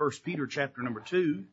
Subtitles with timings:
[0.00, 1.44] First Peter chapter number two.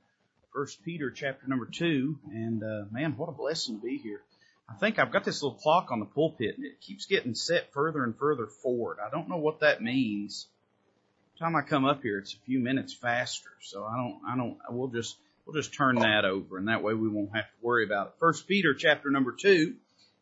[0.53, 4.21] First Peter chapter number two, and uh, man, what a blessing to be here.
[4.69, 7.73] I think I've got this little clock on the pulpit, and it keeps getting set
[7.73, 8.99] further and further forward.
[9.05, 10.47] I don't know what that means.
[11.35, 13.49] Every time I come up here, it's a few minutes faster.
[13.63, 14.57] So I don't, I don't.
[14.69, 17.83] We'll just, we'll just turn that over, and that way we won't have to worry
[17.83, 18.13] about it.
[18.17, 19.75] First Peter chapter number two,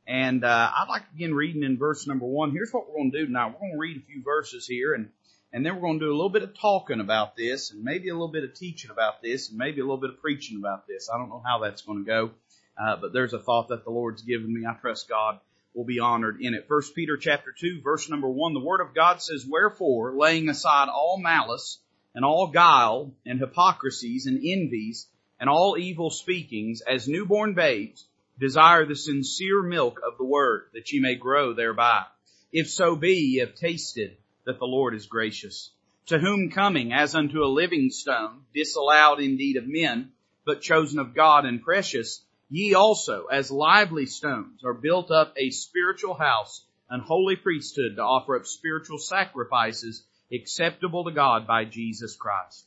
[0.08, 2.54] and uh, I'd like to begin reading in verse number one.
[2.54, 3.54] Here's what we're going to do tonight.
[3.54, 5.10] We're going to read a few verses here, and
[5.56, 8.10] and then we're going to do a little bit of talking about this, and maybe
[8.10, 10.86] a little bit of teaching about this, and maybe a little bit of preaching about
[10.86, 11.10] this.
[11.10, 12.32] I don't know how that's going to go,
[12.78, 14.68] uh, but there's a thought that the Lord's given me.
[14.68, 15.40] I trust God
[15.74, 16.68] will be honored in it.
[16.68, 18.54] First Peter chapter two, verse number one.
[18.54, 21.80] The Word of God says, "Wherefore, laying aside all malice
[22.14, 25.08] and all guile and hypocrisies and envies
[25.40, 28.06] and all evil speakings, as newborn babes,
[28.38, 32.04] desire the sincere milk of the Word, that ye may grow thereby.
[32.52, 35.72] If so be ye have tasted." That the Lord is gracious,
[36.08, 40.12] to whom coming as unto a living stone, disallowed indeed of men,
[40.46, 45.50] but chosen of God and precious, ye also, as lively stones, are built up a
[45.50, 52.16] spiritual house, an holy priesthood to offer up spiritual sacrifices acceptable to God by Jesus
[52.16, 52.66] Christ.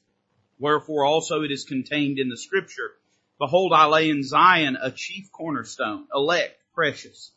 [0.58, 2.92] Wherefore also it is contained in the scripture,
[3.38, 7.30] Behold, I lay in Zion a chief cornerstone, elect, precious.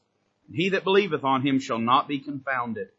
[0.48, 2.90] And he that believeth on him shall not be confounded.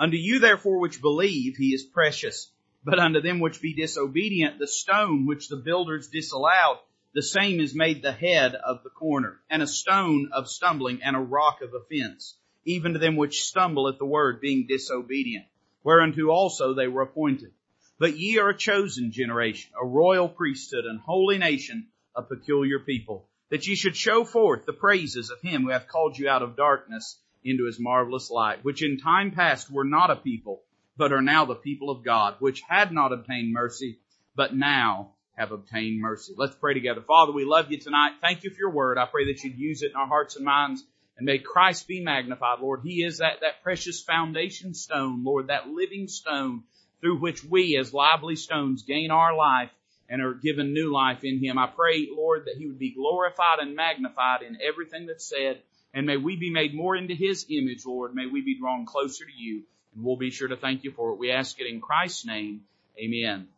[0.00, 2.52] Unto you therefore which believe, he is precious.
[2.84, 6.78] But unto them which be disobedient, the stone which the builders disallowed,
[7.14, 11.16] the same is made the head of the corner, and a stone of stumbling, and
[11.16, 15.46] a rock of offense, even to them which stumble at the word, being disobedient,
[15.82, 17.50] whereunto also they were appointed.
[17.98, 23.28] But ye are a chosen generation, a royal priesthood, and holy nation, a peculiar people,
[23.48, 26.54] that ye should show forth the praises of him who hath called you out of
[26.54, 30.62] darkness into his marvelous light, which in time past were not a people,
[30.96, 33.98] but are now the people of God, which had not obtained mercy,
[34.34, 36.34] but now have obtained mercy.
[36.36, 37.00] Let's pray together.
[37.00, 38.14] Father, we love you tonight.
[38.20, 38.98] Thank you for your word.
[38.98, 40.84] I pray that you'd use it in our hearts and minds
[41.18, 42.80] and may Christ be magnified, Lord.
[42.84, 46.62] He is that, that precious foundation stone, Lord, that living stone
[47.00, 49.70] through which we as lively stones gain our life
[50.08, 51.58] and are given new life in Him.
[51.58, 55.60] I pray, Lord, that He would be glorified and magnified in everything that's said
[55.94, 58.14] and may we be made more into His image, Lord.
[58.14, 59.62] May we be drawn closer to you.
[59.94, 61.18] And we'll be sure to thank you for it.
[61.18, 62.62] We ask it in Christ's name.
[62.98, 63.48] Amen.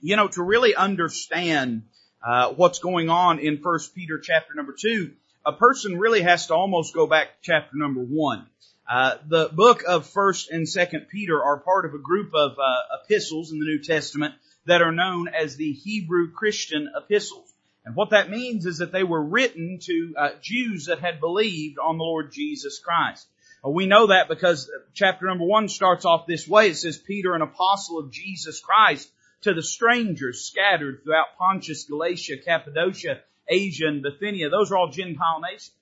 [0.00, 1.82] You know, to really understand
[2.24, 5.12] uh, what's going on in First Peter chapter number two,
[5.44, 8.46] a person really has to almost go back to chapter number one.
[8.90, 12.98] Uh, the book of First and Second Peter are part of a group of uh,
[13.02, 14.34] epistles in the New Testament
[14.66, 17.53] that are known as the Hebrew Christian epistles.
[17.84, 21.78] And what that means is that they were written to uh, Jews that had believed
[21.78, 23.26] on the Lord Jesus Christ.
[23.64, 26.68] Uh, we know that because chapter number one starts off this way.
[26.68, 29.10] It says, Peter, an apostle of Jesus Christ,
[29.42, 34.48] to the strangers scattered throughout Pontus, Galatia, Cappadocia, Asia, and Bithynia.
[34.48, 35.72] Those are all Gentile nations.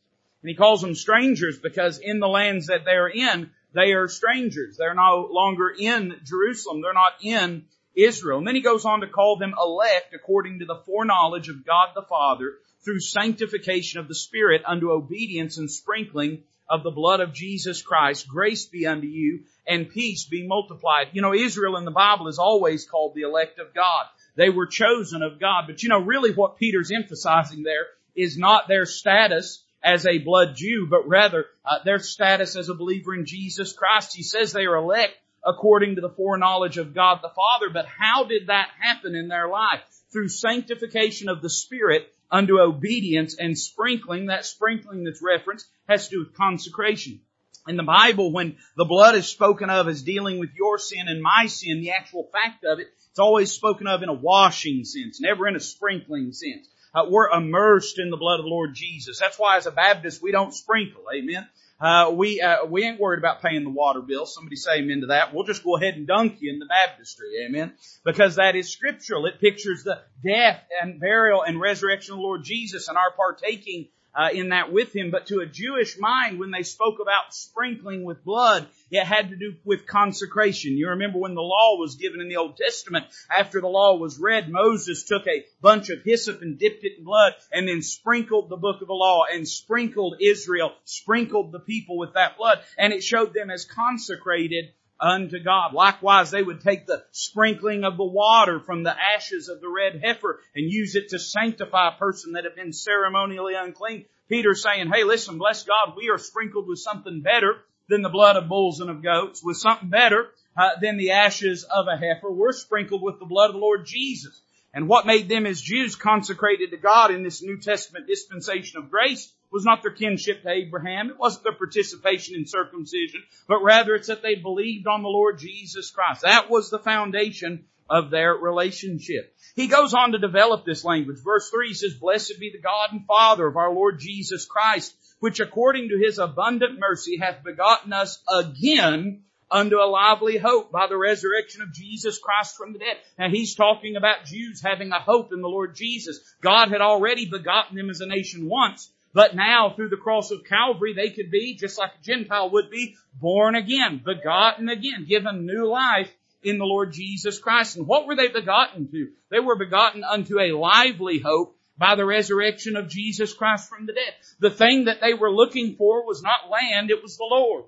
[0.42, 4.76] And he calls them strangers because in the lands that they're in, they are strangers.
[4.76, 6.82] They're no longer in Jerusalem.
[6.82, 8.38] They're not in Israel.
[8.38, 11.90] And then he goes on to call them elect according to the foreknowledge of God
[11.94, 12.54] the Father
[12.84, 18.28] through sanctification of the Spirit unto obedience and sprinkling of the blood of Jesus Christ.
[18.28, 21.08] Grace be unto you and peace be multiplied.
[21.12, 24.06] You know, Israel in the Bible is always called the elect of God.
[24.36, 25.64] They were chosen of God.
[25.66, 30.54] But you know, really what Peter's emphasizing there is not their status as a blood
[30.54, 34.14] Jew, but rather uh, their status as a believer in Jesus Christ.
[34.14, 35.14] He says they are elect
[35.44, 37.70] according to the foreknowledge of God the Father.
[37.72, 39.80] But how did that happen in their life?
[40.12, 44.26] Through sanctification of the Spirit unto obedience and sprinkling.
[44.26, 47.20] That sprinkling that's referenced has to do with consecration.
[47.68, 51.22] In the Bible, when the blood is spoken of as dealing with your sin and
[51.22, 55.20] my sin, the actual fact of it, it's always spoken of in a washing sense,
[55.20, 56.66] never in a sprinkling sense.
[56.94, 59.20] Uh, we're immersed in the blood of the Lord Jesus.
[59.20, 61.04] That's why as a Baptist we don't sprinkle.
[61.14, 61.46] Amen.
[61.82, 64.24] Uh, we uh, we ain't worried about paying the water bill.
[64.24, 65.34] Somebody say amen to that.
[65.34, 67.72] We'll just go ahead and dunk you in the baptistry, amen,
[68.04, 69.26] because that is scriptural.
[69.26, 73.88] It pictures the death and burial and resurrection of the Lord Jesus and our partaking
[74.14, 75.10] uh, in that with him.
[75.10, 79.36] But to a Jewish mind, when they spoke about sprinkling with blood, it had to
[79.36, 80.76] do with consecration.
[80.76, 84.18] You remember when the law was given in the Old Testament, after the law was
[84.18, 88.48] read, Moses took a bunch of hyssop and dipped it in blood and then sprinkled
[88.48, 92.60] the book of the law and sprinkled Israel, sprinkled the people with that blood.
[92.76, 95.74] And it showed them as consecrated unto God.
[95.74, 100.00] Likewise, they would take the sprinkling of the water from the ashes of the red
[100.00, 104.04] heifer and use it to sanctify a person that had been ceremonially unclean.
[104.28, 107.56] Peter saying, hey, listen, bless God, we are sprinkled with something better
[107.88, 111.64] than the blood of bulls and of goats, with something better uh, than the ashes
[111.64, 112.30] of a heifer.
[112.30, 114.40] We're sprinkled with the blood of the Lord Jesus.
[114.72, 118.90] And what made them as Jews consecrated to God in this New Testament dispensation of
[118.90, 121.10] grace was not their kinship to Abraham.
[121.10, 125.38] It wasn't their participation in circumcision, but rather it's that they believed on the Lord
[125.38, 126.22] Jesus Christ.
[126.22, 129.34] That was the foundation of their relationship.
[129.54, 131.18] He goes on to develop this language.
[131.22, 135.40] Verse 3 says, Blessed be the God and Father of our Lord Jesus Christ, which
[135.40, 140.96] according to his abundant mercy hath begotten us again unto a lively hope by the
[140.96, 142.96] resurrection of Jesus Christ from the dead.
[143.18, 146.18] Now he's talking about Jews having a hope in the Lord Jesus.
[146.40, 150.44] God had already begotten them as a nation once, but now through the cross of
[150.44, 155.46] Calvary they could be, just like a Gentile would be, born again, begotten again, given
[155.46, 156.10] new life
[156.42, 157.76] in the Lord Jesus Christ.
[157.76, 159.10] And what were they begotten to?
[159.30, 163.92] They were begotten unto a lively hope by the resurrection of Jesus Christ from the
[163.92, 164.14] dead.
[164.40, 167.64] The thing that they were looking for was not land, it was the Lord.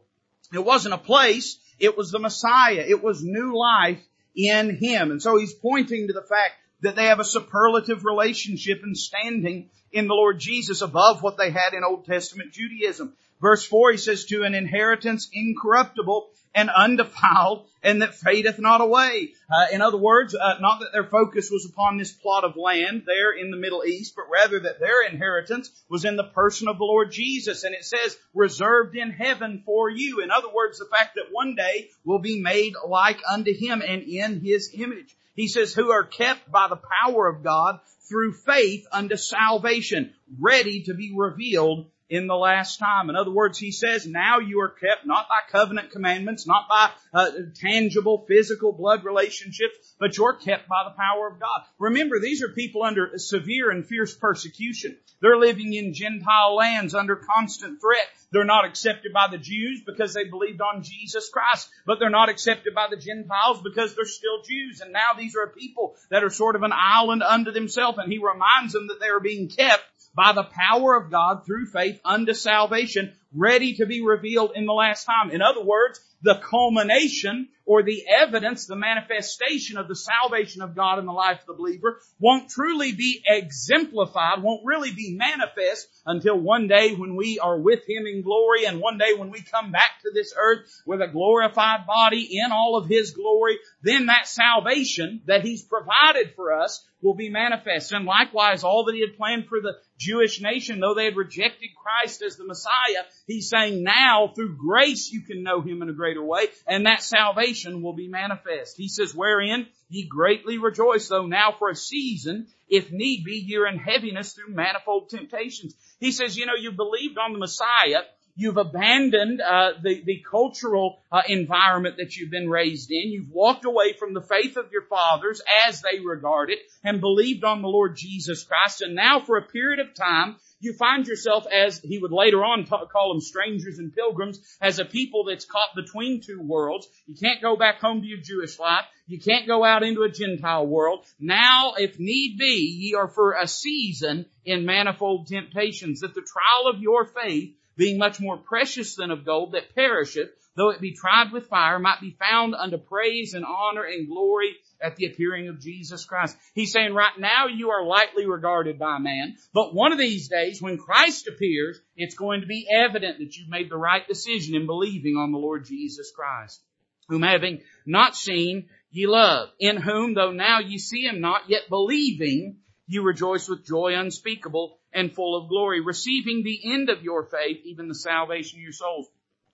[0.52, 2.85] It wasn't a place, it was the Messiah.
[2.87, 4.02] It was new life
[4.37, 5.11] in Him.
[5.11, 9.70] And so He's pointing to the fact that they have a superlative relationship and standing
[9.90, 13.14] in the Lord Jesus above what they had in Old Testament Judaism.
[13.40, 19.32] Verse 4, he says, to an inheritance incorruptible and undefiled and that fadeth not away.
[19.50, 23.02] Uh, in other words, uh, not that their focus was upon this plot of land
[23.06, 26.78] there in the Middle East, but rather that their inheritance was in the person of
[26.78, 27.64] the Lord Jesus.
[27.64, 30.22] And it says, reserved in heaven for you.
[30.22, 34.02] In other words, the fact that one day will be made like unto him and
[34.02, 35.14] in his image.
[35.34, 40.82] He says, who are kept by the power of God through faith unto salvation, ready
[40.84, 43.11] to be revealed in the last time.
[43.11, 46.90] In other words, he says, now you are kept not by covenant commandments, not by
[47.12, 47.31] uh,
[47.61, 51.62] tangible physical blood relationships, but you're kept by the power of God.
[51.78, 54.96] Remember, these are people under severe and fierce persecution.
[55.20, 58.06] They're living in Gentile lands under constant threat.
[58.31, 62.28] They're not accepted by the Jews because they believed on Jesus Christ, but they're not
[62.28, 64.81] accepted by the Gentiles because they're still Jews.
[64.81, 68.19] And now these are people that are sort of an island unto themselves, and he
[68.19, 69.84] reminds them that they are being kept
[70.14, 74.72] by the power of God through faith unto salvation, ready to be revealed in the
[74.72, 75.31] last time.
[75.31, 80.99] In other words, the culmination or the evidence, the manifestation of the salvation of God
[80.99, 86.38] in the life of the believer won't truly be exemplified, won't really be manifest until
[86.38, 89.72] one day when we are with Him in glory and one day when we come
[89.72, 94.28] back to this earth with a glorified body in all of His glory, then that
[94.28, 97.92] salvation that He's provided for us will be manifest.
[97.92, 101.68] And likewise, all that He had planned for the Jewish nation, though they had rejected
[101.80, 105.92] Christ as the Messiah, He's saying now through grace you can know Him in a
[105.92, 108.76] greater way and that salvation will be manifest.
[108.78, 113.68] He says, wherein ye greatly rejoice, though now for a season, if need be, you're
[113.68, 115.74] in heaviness through manifold temptations.
[116.00, 118.02] He says, you know, you believed on the Messiah,
[118.36, 123.12] You've abandoned uh, the the cultural uh, environment that you've been raised in.
[123.12, 127.44] You've walked away from the faith of your fathers as they regard it, and believed
[127.44, 128.81] on the Lord Jesus Christ.
[128.81, 132.66] And now, for a period of time, you find yourself as he would later on
[132.66, 136.88] call them strangers and pilgrims, as a people that's caught between two worlds.
[137.06, 138.84] You can't go back home to your Jewish life.
[139.06, 141.04] You can't go out into a Gentile world.
[141.20, 146.66] Now, if need be, ye are for a season in manifold temptations, that the trial
[146.66, 150.93] of your faith being much more precious than of gold that perisheth, though it be
[150.93, 155.49] tried with fire, might be found unto praise and honor and glory at the appearing
[155.49, 156.37] of Jesus Christ.
[156.55, 160.61] He's saying right now you are lightly regarded by man, but one of these days
[160.61, 164.66] when Christ appears, it's going to be evident that you've made the right decision in
[164.66, 166.61] believing on the Lord Jesus Christ,
[167.09, 171.62] whom having not seen, ye love, in whom though now ye see him not, yet
[171.69, 177.24] believing, you rejoice with joy unspeakable and full of glory, receiving the end of your
[177.24, 179.08] faith, even the salvation of your souls.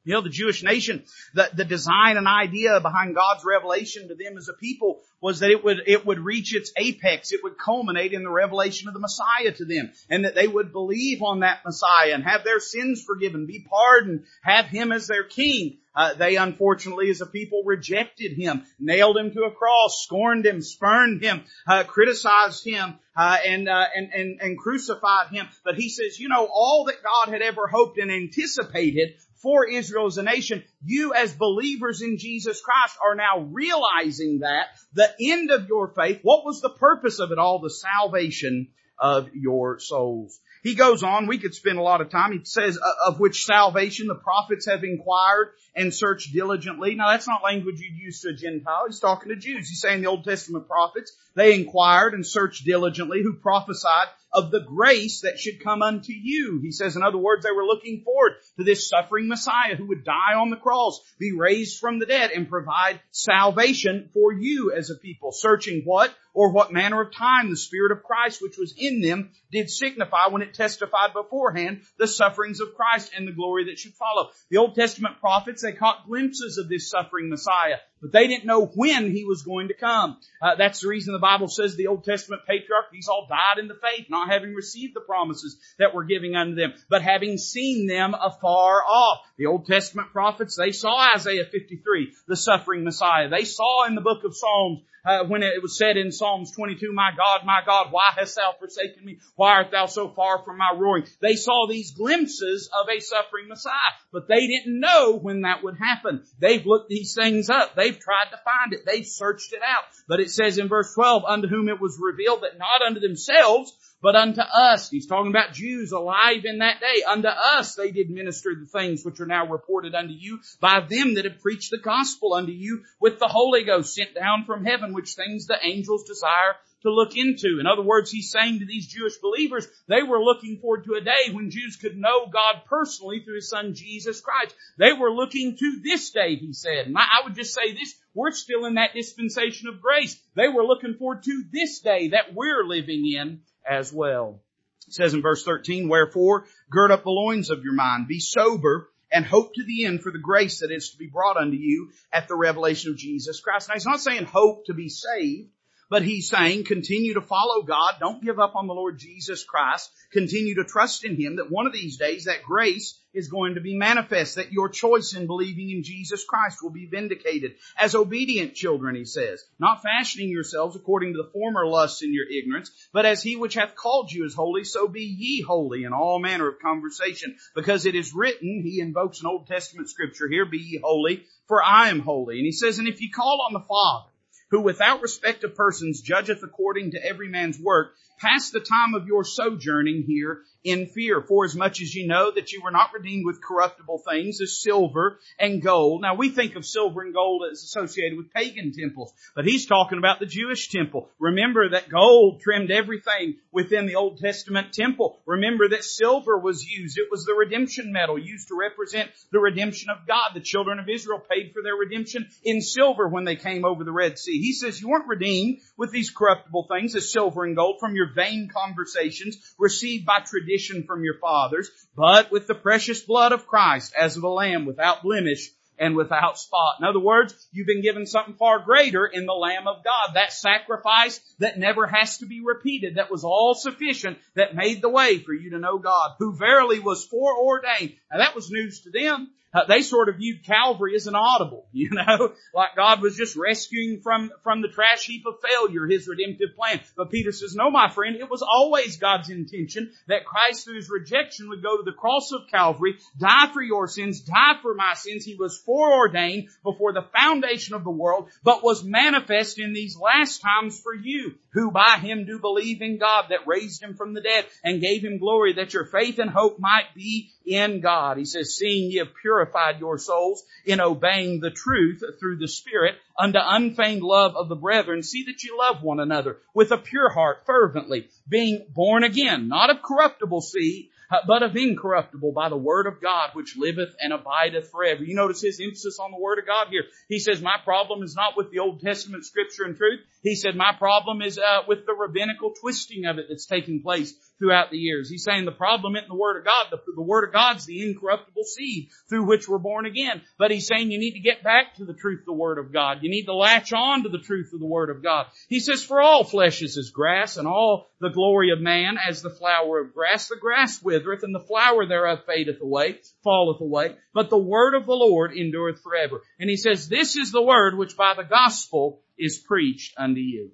[0.05, 1.05] You know, the Jewish nation,
[1.35, 5.51] the, the design and idea behind God's revelation to them as a people was that
[5.51, 7.33] it would, it would reach its apex.
[7.33, 10.73] It would culminate in the revelation of the Messiah to them and that they would
[10.73, 15.25] believe on that Messiah and have their sins forgiven, be pardoned, have Him as their
[15.25, 15.77] King.
[15.95, 20.63] Uh, they unfortunately as a people rejected Him, nailed Him to a cross, scorned Him,
[20.63, 25.47] spurned Him, uh, criticized Him, uh, and, uh, and, and, and crucified Him.
[25.63, 30.07] But He says, you know, all that God had ever hoped and anticipated for Israel
[30.07, 35.51] as a nation, you as believers in Jesus Christ are now realizing that the end
[35.51, 37.61] of your faith, what was the purpose of it all?
[37.61, 38.69] The salvation
[38.99, 40.39] of your souls.
[40.63, 42.33] He goes on, we could spend a lot of time.
[42.33, 46.95] He says, uh, of which salvation the prophets have inquired and searched diligently.
[46.95, 48.85] Now that's not language you'd use to a Gentile.
[48.87, 49.71] He's talking to Jews.
[49.71, 54.61] He's saying the Old Testament prophets, they inquired and searched diligently who prophesied of the
[54.61, 56.61] grace that should come unto you.
[56.63, 60.05] He says, in other words, they were looking forward to this suffering Messiah who would
[60.05, 64.91] die on the cross, be raised from the dead, and provide salvation for you as
[64.91, 65.33] a people.
[65.33, 66.15] Searching what?
[66.35, 70.29] or what manner of time the Spirit of Christ which was in them did signify
[70.29, 74.31] when it testified beforehand the sufferings of Christ and the glory that should follow.
[74.51, 78.67] The Old Testament prophets, they caught glimpses of this suffering Messiah, but they didn't know
[78.67, 80.19] when he was going to come.
[80.41, 83.69] Uh, that's the reason the Bible says the Old Testament patriarch, these all died in
[83.69, 87.87] the faith, not having received the promises that were giving unto them, but having seen
[87.87, 89.21] them afar off.
[89.37, 93.29] The Old Testament prophets, they saw Isaiah 53, the suffering Messiah.
[93.29, 96.93] They saw in the book of Psalms uh, when it was said in Psalms 22,
[96.93, 99.19] my God, my God, why hast thou forsaken me?
[99.37, 101.05] Why art thou so far from my roaring?
[101.21, 103.73] They saw these glimpses of a suffering Messiah,
[104.13, 106.25] but they didn't know when that would happen.
[106.39, 107.75] They've looked these things up.
[107.75, 108.81] They've tried to find it.
[108.87, 109.85] They've searched it out.
[110.09, 113.73] But it says in verse 12, unto whom it was revealed that not unto themselves,
[114.03, 114.91] but unto us.
[114.91, 117.03] He's talking about Jews alive in that day.
[117.03, 121.15] Unto us they did minister the things which are now reported unto you by them
[121.15, 124.93] that have preached the gospel unto you with the Holy Ghost sent down from heaven,
[124.93, 127.59] which things the angels desire to look into.
[127.61, 131.01] In other words, he's saying to these Jewish believers, they were looking forward to a
[131.01, 134.55] day when Jews could know God personally through his son Jesus Christ.
[134.79, 136.87] They were looking to this day, he said.
[136.87, 140.19] And I would just say this, we're still in that dispensation of grace.
[140.35, 144.41] They were looking forward to this day that we're living in as well.
[144.89, 148.89] It says in verse 13, wherefore gird up the loins of your mind, be sober,
[149.13, 151.91] and hope to the end for the grace that is to be brought unto you
[152.13, 153.69] at the revelation of Jesus Christ.
[153.69, 155.51] Now he's not saying hope to be saved,
[155.91, 157.95] but he's saying continue to follow God.
[157.99, 159.91] Don't give up on the Lord Jesus Christ.
[160.13, 163.61] Continue to trust in Him that one of these days that grace is going to
[163.61, 167.57] be manifest, that your choice in believing in Jesus Christ will be vindicated.
[167.77, 172.31] As obedient children, he says, not fashioning yourselves according to the former lusts in your
[172.31, 175.93] ignorance, but as he which hath called you is holy, so be ye holy in
[175.93, 177.37] all manner of conversation.
[177.57, 181.61] Because it is written, he invokes an Old Testament scripture here, be ye holy, for
[181.61, 182.37] I am holy.
[182.37, 184.07] And he says, and if ye call on the Father,
[184.51, 189.07] who without respect of persons judgeth according to every man's work, pass the time of
[189.07, 192.93] your sojourning here in fear, for as much as you know that you were not
[192.93, 196.03] redeemed with corruptible things as silver and gold.
[196.03, 199.99] Now we think of silver and gold as associated with pagan temples, but he's talking
[199.99, 201.09] about the Jewish temple.
[201.19, 205.19] Remember that gold trimmed everything within the Old Testament temple.
[205.27, 206.99] Remember that silver was used.
[206.99, 210.33] It was the redemption metal used to represent the redemption of God.
[210.35, 213.93] The children of Israel paid for their redemption in silver when they came over the
[213.93, 214.41] Red Sea.
[214.41, 218.13] He says you weren't redeemed with these corruptible things as silver and gold from your
[218.13, 220.50] vain conversations received by tradition
[220.87, 225.03] from your fathers, but with the precious blood of Christ as of a lamb without
[225.03, 226.77] blemish and without spot.
[226.79, 230.15] In other words, you've been given something far greater in the Lamb of God.
[230.15, 234.91] That sacrifice that never has to be repeated, that was all sufficient, that made the
[234.91, 237.95] way for you to know God, who verily was foreordained.
[238.13, 239.31] Now that was news to them.
[239.53, 243.37] Uh, they sort of viewed Calvary as an audible, you know, like God was just
[243.37, 246.81] rescuing from, from the trash heap of failure his redemptive plan.
[246.97, 250.91] But Peter says, no, my friend, it was always God's intention that Christ through his
[250.91, 254.95] rejection would go to the cross of Calvary, die for your sins, die for my
[254.95, 255.25] sins.
[255.25, 260.41] He was foreordained before the foundation of the world, but was manifest in these last
[260.41, 264.21] times for you, who by him do believe in God that raised him from the
[264.21, 268.17] dead and gave him glory that your faith and hope might be in God.
[268.17, 272.95] He says, seeing ye have purified your souls in obeying the truth through the Spirit
[273.19, 277.11] unto unfeigned love of the brethren, see that ye love one another with a pure
[277.11, 282.57] heart fervently, being born again, not of corruptible seed, uh, but of incorruptible by the
[282.57, 285.03] word of God which liveth and abideth forever.
[285.03, 286.85] You notice his emphasis on the word of God here.
[287.09, 290.01] He says, my problem is not with the Old Testament scripture and truth.
[290.23, 294.15] He said, my problem is uh, with the rabbinical twisting of it that's taking place
[294.41, 295.09] throughout the years.
[295.09, 296.67] He's saying the problem isn't the Word of God.
[296.71, 300.23] The, the Word of God's the incorruptible seed through which we're born again.
[300.39, 302.73] But he's saying you need to get back to the truth of the Word of
[302.73, 302.99] God.
[303.03, 305.27] You need to latch on to the truth of the Word of God.
[305.49, 309.21] He says, for all flesh is as grass and all the glory of man as
[309.21, 310.29] the flower of grass.
[310.29, 313.97] The grass withereth and the flower thereof fadeth away, falleth away.
[314.15, 316.23] But the Word of the Lord endureth forever.
[316.39, 320.53] And he says, this is the Word which by the gospel is preached unto you.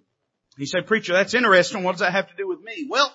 [0.58, 1.82] He said, preacher, that's interesting.
[1.82, 2.86] What does that have to do with me?
[2.88, 3.14] Well,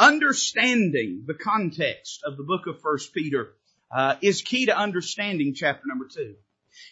[0.00, 3.52] understanding the context of the book of First Peter
[3.94, 6.36] uh, is key to understanding chapter number two.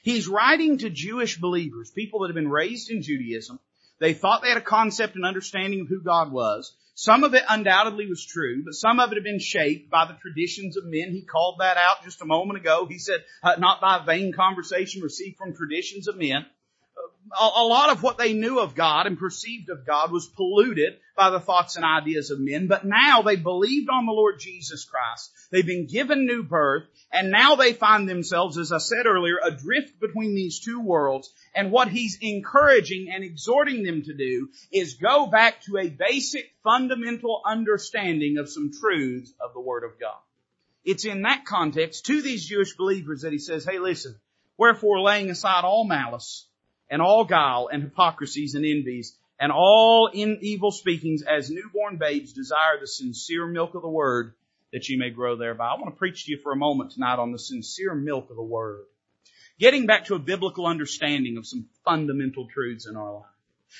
[0.03, 3.59] He's writing to Jewish believers, people that have been raised in Judaism.
[3.99, 6.77] They thought they had a concept and understanding of who God was.
[6.95, 10.19] Some of it undoubtedly was true, but some of it had been shaped by the
[10.21, 11.13] traditions of men.
[11.13, 12.87] He called that out just a moment ago.
[12.87, 16.45] He said, uh, not by vain conversation received from traditions of men
[17.41, 21.31] a lot of what they knew of God and perceived of God was polluted by
[21.31, 25.33] the thoughts and ideas of men, but now they believed on the Lord Jesus Christ.
[25.51, 29.99] They've been given new birth, and now they find themselves, as I said earlier, adrift
[30.01, 35.27] between these two worlds, and what he's encouraging and exhorting them to do is go
[35.27, 40.19] back to a basic fundamental understanding of some truths of the Word of God.
[40.85, 44.15] It's in that context to these Jewish believers that he says, hey listen,
[44.57, 46.48] wherefore laying aside all malice,
[46.91, 52.33] and all guile and hypocrisies and envies and all in evil speakings as newborn babes
[52.33, 54.35] desire the sincere milk of the word
[54.73, 55.67] that you may grow thereby.
[55.67, 58.37] I want to preach to you for a moment tonight on the sincere milk of
[58.37, 58.85] the word.
[59.59, 63.27] Getting back to a biblical understanding of some fundamental truths in our life.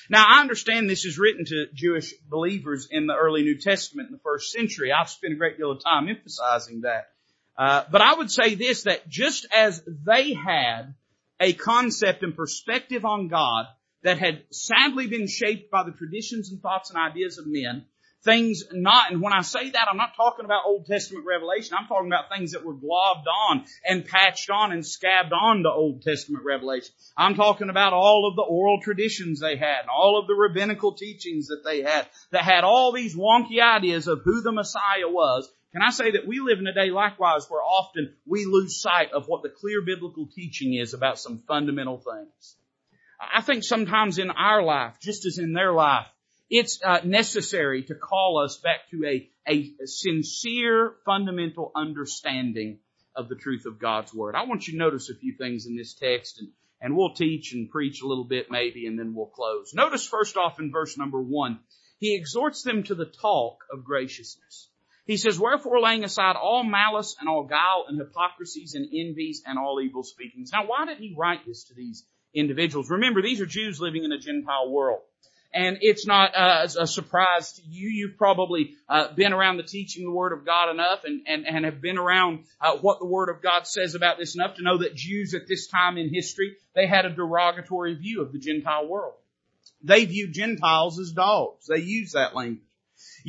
[0.09, 4.13] Now I understand this is written to Jewish believers in the early New Testament in
[4.13, 4.91] the first century.
[4.91, 7.09] I've spent a great deal of time emphasizing that.
[7.57, 10.93] Uh, but I would say this, that just as they had
[11.39, 13.65] a concept and perspective on God
[14.03, 17.85] that had sadly been shaped by the traditions and thoughts and ideas of men.
[18.25, 21.77] Things not, and when I say that, I'm not talking about Old Testament revelation.
[21.79, 25.69] I'm talking about things that were globbed on and patched on and scabbed on to
[25.69, 26.93] Old Testament revelation.
[27.15, 30.95] I'm talking about all of the oral traditions they had and all of the rabbinical
[30.95, 35.49] teachings that they had that had all these wonky ideas of who the Messiah was
[35.71, 39.11] can I say that we live in a day likewise where often we lose sight
[39.11, 42.55] of what the clear biblical teaching is about some fundamental things?
[43.19, 46.07] I think sometimes in our life, just as in their life,
[46.49, 52.79] it's uh, necessary to call us back to a, a sincere, fundamental understanding
[53.15, 54.35] of the truth of God's Word.
[54.35, 56.49] I want you to notice a few things in this text and,
[56.81, 59.73] and we'll teach and preach a little bit maybe and then we'll close.
[59.75, 61.59] Notice first off in verse number one,
[61.99, 64.68] he exhorts them to the talk of graciousness.
[65.09, 69.57] He says, wherefore laying aside all malice and all guile and hypocrisies and envies and
[69.57, 70.51] all evil speakings.
[70.53, 72.91] Now why did he write this to these individuals?
[72.91, 74.99] Remember, these are Jews living in a Gentile world.
[75.51, 77.89] And it's not uh, a surprise to you.
[77.89, 81.65] You've probably uh, been around the teaching the Word of God enough and, and, and
[81.65, 84.77] have been around uh, what the Word of God says about this enough to know
[84.77, 88.87] that Jews at this time in history, they had a derogatory view of the Gentile
[88.87, 89.15] world.
[89.81, 91.65] They viewed Gentiles as dogs.
[91.65, 92.61] They use that language.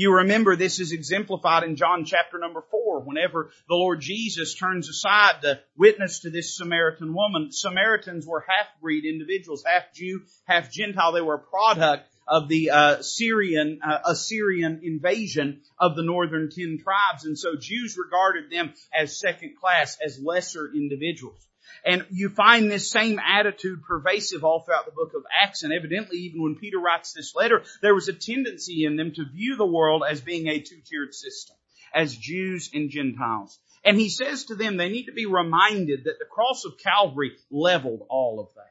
[0.01, 4.89] You remember this is exemplified in John chapter number four, whenever the Lord Jesus turns
[4.89, 7.53] aside to witness to this Samaritan woman.
[7.53, 11.13] Samaritans were half-breed individuals, half Jew, half Gentile.
[11.13, 16.79] They were a product of the uh, Syrian uh, Assyrian invasion of the northern ten
[16.83, 21.47] tribes, and so Jews regarded them as second class, as lesser individuals.
[21.85, 25.63] And you find this same attitude pervasive all throughout the book of Acts.
[25.63, 29.25] And evidently, even when Peter writes this letter, there was a tendency in them to
[29.25, 31.57] view the world as being a two-tiered system,
[31.95, 33.59] as Jews and Gentiles.
[33.83, 37.33] And he says to them, they need to be reminded that the cross of Calvary
[37.51, 38.67] leveled all of that.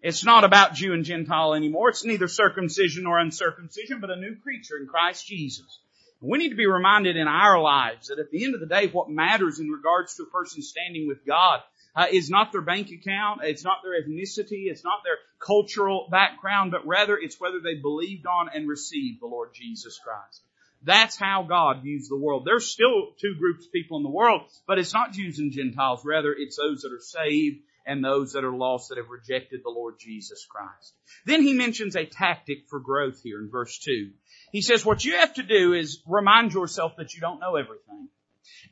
[0.00, 1.88] It's not about Jew and Gentile anymore.
[1.88, 5.80] It's neither circumcision nor uncircumcision, but a new creature in Christ Jesus.
[6.20, 8.88] We need to be reminded in our lives that at the end of the day,
[8.88, 11.60] what matters in regards to a person standing with God
[11.96, 16.70] uh, is not their bank account, it's not their ethnicity, it's not their cultural background,
[16.70, 20.42] but rather it's whether they believed on and received the Lord Jesus Christ.
[20.82, 22.44] That's how God views the world.
[22.44, 26.04] There's still two groups of people in the world, but it's not Jews and Gentiles.
[26.04, 29.70] Rather, it's those that are saved and those that are lost that have rejected the
[29.70, 30.94] Lord Jesus Christ.
[31.24, 34.10] Then he mentions a tactic for growth here in verse 2.
[34.52, 38.08] He says, what you have to do is remind yourself that you don't know everything.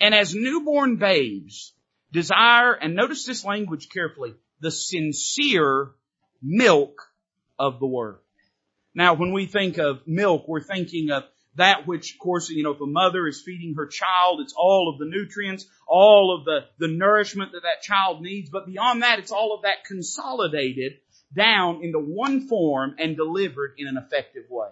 [0.00, 1.72] And as newborn babes,
[2.12, 5.90] desire, and notice this language carefully, the sincere
[6.42, 7.00] milk
[7.58, 8.18] of the word.
[8.94, 11.24] Now, when we think of milk, we're thinking of
[11.56, 14.90] that which, of course, you know, if a mother is feeding her child, it's all
[14.92, 18.50] of the nutrients, all of the, the nourishment that that child needs.
[18.50, 20.98] But beyond that, it's all of that consolidated
[21.34, 24.68] down into one form and delivered in an effective way.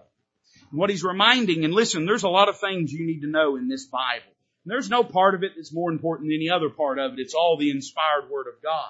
[0.71, 3.67] What he's reminding, and listen, there's a lot of things you need to know in
[3.67, 4.34] this Bible.
[4.65, 7.19] There's no part of it that's more important than any other part of it.
[7.19, 8.89] It's all the inspired Word of God.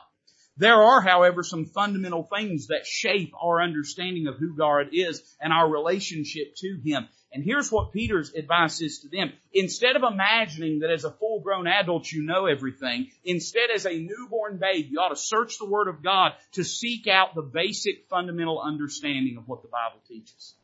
[0.57, 5.51] There are, however, some fundamental things that shape our understanding of who God is and
[5.51, 7.09] our relationship to Him.
[7.33, 9.33] And here's what Peter's advice is to them.
[9.53, 13.99] Instead of imagining that as a full grown adult you know everything, instead as a
[13.99, 18.07] newborn babe you ought to search the Word of God to seek out the basic
[18.09, 20.55] fundamental understanding of what the Bible teaches.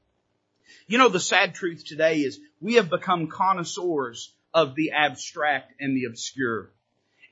[0.88, 5.96] You know, the sad truth today is we have become connoisseurs of the abstract and
[5.96, 6.72] the obscure.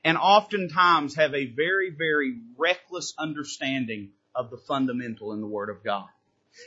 [0.04, 5.84] And oftentimes have a very, very reckless understanding of the fundamental in the Word of
[5.84, 6.08] God.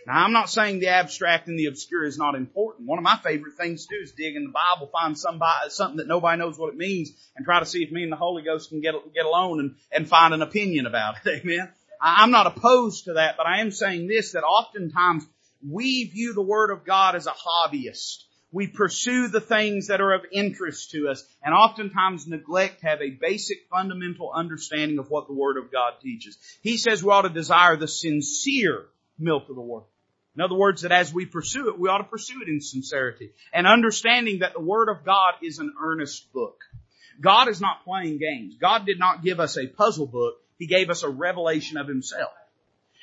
[0.08, 2.88] Now I'm not saying the abstract and the obscure is not important.
[2.88, 5.98] One of my favorite things to do is dig in the Bible, find somebody, something
[5.98, 8.44] that nobody knows what it means, and try to see if me and the Holy
[8.44, 11.42] Ghost can get, get alone and, and find an opinion about it.
[11.44, 11.70] Amen.
[12.00, 15.26] I'm not opposed to that, but I am saying this, that oftentimes
[15.68, 18.24] we view the Word of God as a hobbyist.
[18.54, 23.02] We pursue the things that are of interest to us and oftentimes neglect to have
[23.02, 26.38] a basic fundamental understanding of what the Word of God teaches.
[26.62, 28.86] He says we ought to desire the sincere
[29.18, 29.86] milk of the Word.
[30.36, 33.32] In other words, that as we pursue it, we ought to pursue it in sincerity
[33.52, 36.62] and understanding that the Word of God is an earnest book.
[37.20, 38.56] God is not playing games.
[38.62, 40.36] God did not give us a puzzle book.
[40.60, 42.32] He gave us a revelation of Himself.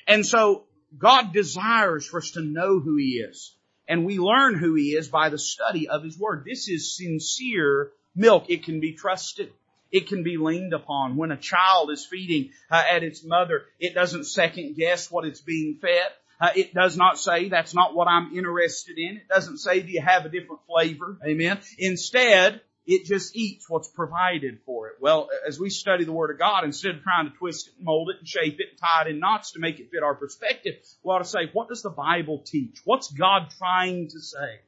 [0.06, 0.62] And so
[0.96, 3.52] God desires for us to know who He is.
[3.90, 6.44] And we learn who He is by the study of His Word.
[6.46, 8.44] This is sincere milk.
[8.48, 9.52] It can be trusted.
[9.90, 11.16] It can be leaned upon.
[11.16, 15.40] When a child is feeding uh, at its mother, it doesn't second guess what it's
[15.40, 16.06] being fed.
[16.40, 19.16] Uh, it does not say that's not what I'm interested in.
[19.16, 21.18] It doesn't say do you have a different flavor.
[21.26, 21.58] Amen.
[21.76, 24.94] Instead, it just eats what's provided for it.
[25.00, 28.10] Well, as we study the Word of God, instead of trying to twist it, mold
[28.10, 30.74] it, and shape it, and tie it in knots to make it fit our perspective,
[31.02, 32.80] we ought to say, what does the Bible teach?
[32.84, 34.60] What's God trying to say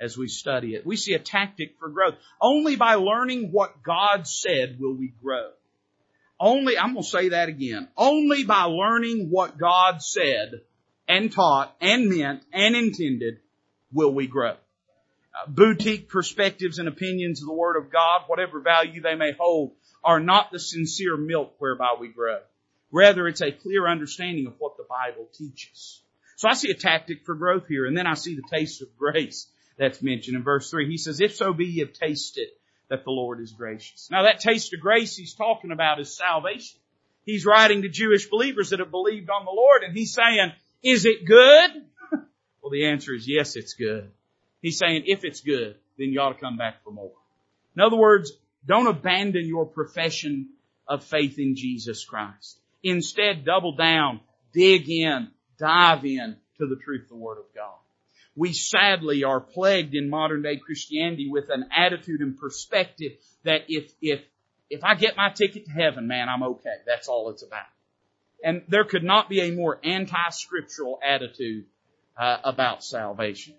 [0.00, 0.86] as we study it?
[0.86, 2.14] We see a tactic for growth.
[2.40, 5.50] Only by learning what God said will we grow.
[6.40, 7.88] Only, I'm going to say that again.
[7.96, 10.62] Only by learning what God said
[11.06, 13.38] and taught and meant and intended
[13.92, 14.56] will we grow
[15.34, 19.72] Uh, boutique perspectives and opinions of the Word of God, whatever value they may hold,
[20.04, 22.38] are not the sincere milk whereby we grow.
[22.90, 26.02] Rather, it's a clear understanding of what the Bible teaches.
[26.36, 28.96] So I see a tactic for growth here, and then I see the taste of
[28.98, 29.46] grace
[29.78, 30.90] that's mentioned in verse 3.
[30.90, 32.48] He says, If so be ye have tasted
[32.88, 34.08] that the Lord is gracious.
[34.10, 36.78] Now that taste of grace he's talking about is salvation.
[37.24, 41.06] He's writing to Jewish believers that have believed on the Lord, and he's saying, Is
[41.06, 41.70] it good?
[42.12, 44.10] well, the answer is yes, it's good.
[44.62, 47.12] He's saying if it's good, then you ought to come back for more.
[47.76, 48.32] In other words,
[48.66, 50.50] don't abandon your profession
[50.86, 52.58] of faith in Jesus Christ.
[52.82, 54.20] Instead, double down,
[54.52, 57.74] dig in, dive in to the truth of the Word of God.
[58.34, 63.12] We sadly are plagued in modern day Christianity with an attitude and perspective
[63.44, 64.20] that if, if,
[64.70, 66.76] if I get my ticket to heaven, man, I'm okay.
[66.86, 67.66] That's all it's about.
[68.42, 71.66] And there could not be a more anti-scriptural attitude
[72.16, 73.54] uh, about salvation.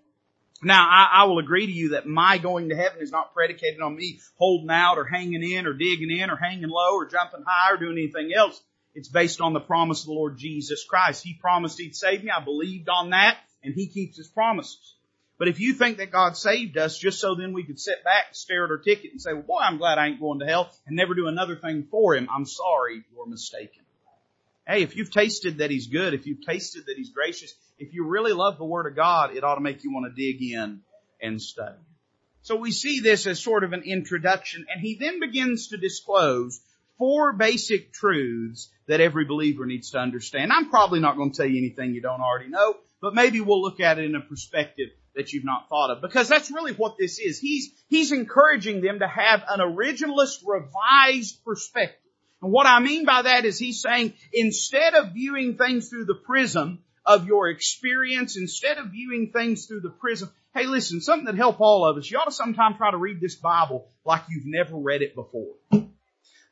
[0.64, 3.82] Now, I, I, will agree to you that my going to heaven is not predicated
[3.82, 7.44] on me holding out or hanging in or digging in or hanging low or jumping
[7.46, 8.62] high or doing anything else.
[8.96, 11.24] It's based on the promise of the Lord Jesus Christ.
[11.24, 12.30] He promised He'd save me.
[12.30, 14.96] I believed on that and He keeps His promises.
[15.38, 18.28] But if you think that God saved us just so then we could sit back,
[18.32, 20.72] stare at our ticket and say, well boy, I'm glad I ain't going to hell
[20.88, 23.83] and never do another thing for Him, I'm sorry, you're mistaken.
[24.66, 28.08] Hey, if you've tasted that He's good, if you've tasted that He's gracious, if you
[28.08, 30.82] really love the Word of God, it ought to make you want to dig in
[31.22, 31.78] and study.
[32.44, 36.60] So we see this as sort of an introduction, and he then begins to disclose
[36.98, 40.52] four basic truths that every believer needs to understand.
[40.52, 43.62] I'm probably not going to tell you anything you don't already know, but maybe we'll
[43.62, 46.02] look at it in a perspective that you've not thought of.
[46.02, 47.40] Because that's really what this is.
[47.40, 52.03] He's, he's encouraging them to have an originalist revised perspective.
[52.44, 56.14] And what I mean by that is he's saying instead of viewing things through the
[56.14, 61.36] prism of your experience, instead of viewing things through the prism, hey listen, something that
[61.36, 64.46] help all of us, you ought to sometime try to read this Bible like you've
[64.46, 65.54] never read it before.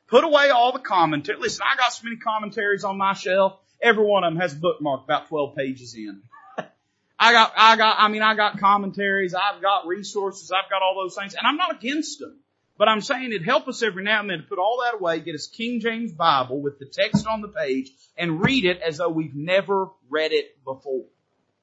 [0.08, 1.38] Put away all the commentary.
[1.38, 3.58] Listen, I got so many commentaries on my shelf.
[3.82, 6.22] Every one of them has a bookmark about 12 pages in.
[7.18, 10.94] I got, I got, I mean, I got commentaries, I've got resources, I've got all
[10.94, 12.41] those things, and I'm not against them.
[12.78, 15.20] But I'm saying it'd help us every now and then to put all that away,
[15.20, 18.98] get us King James Bible with the text on the page, and read it as
[18.98, 21.04] though we've never read it before.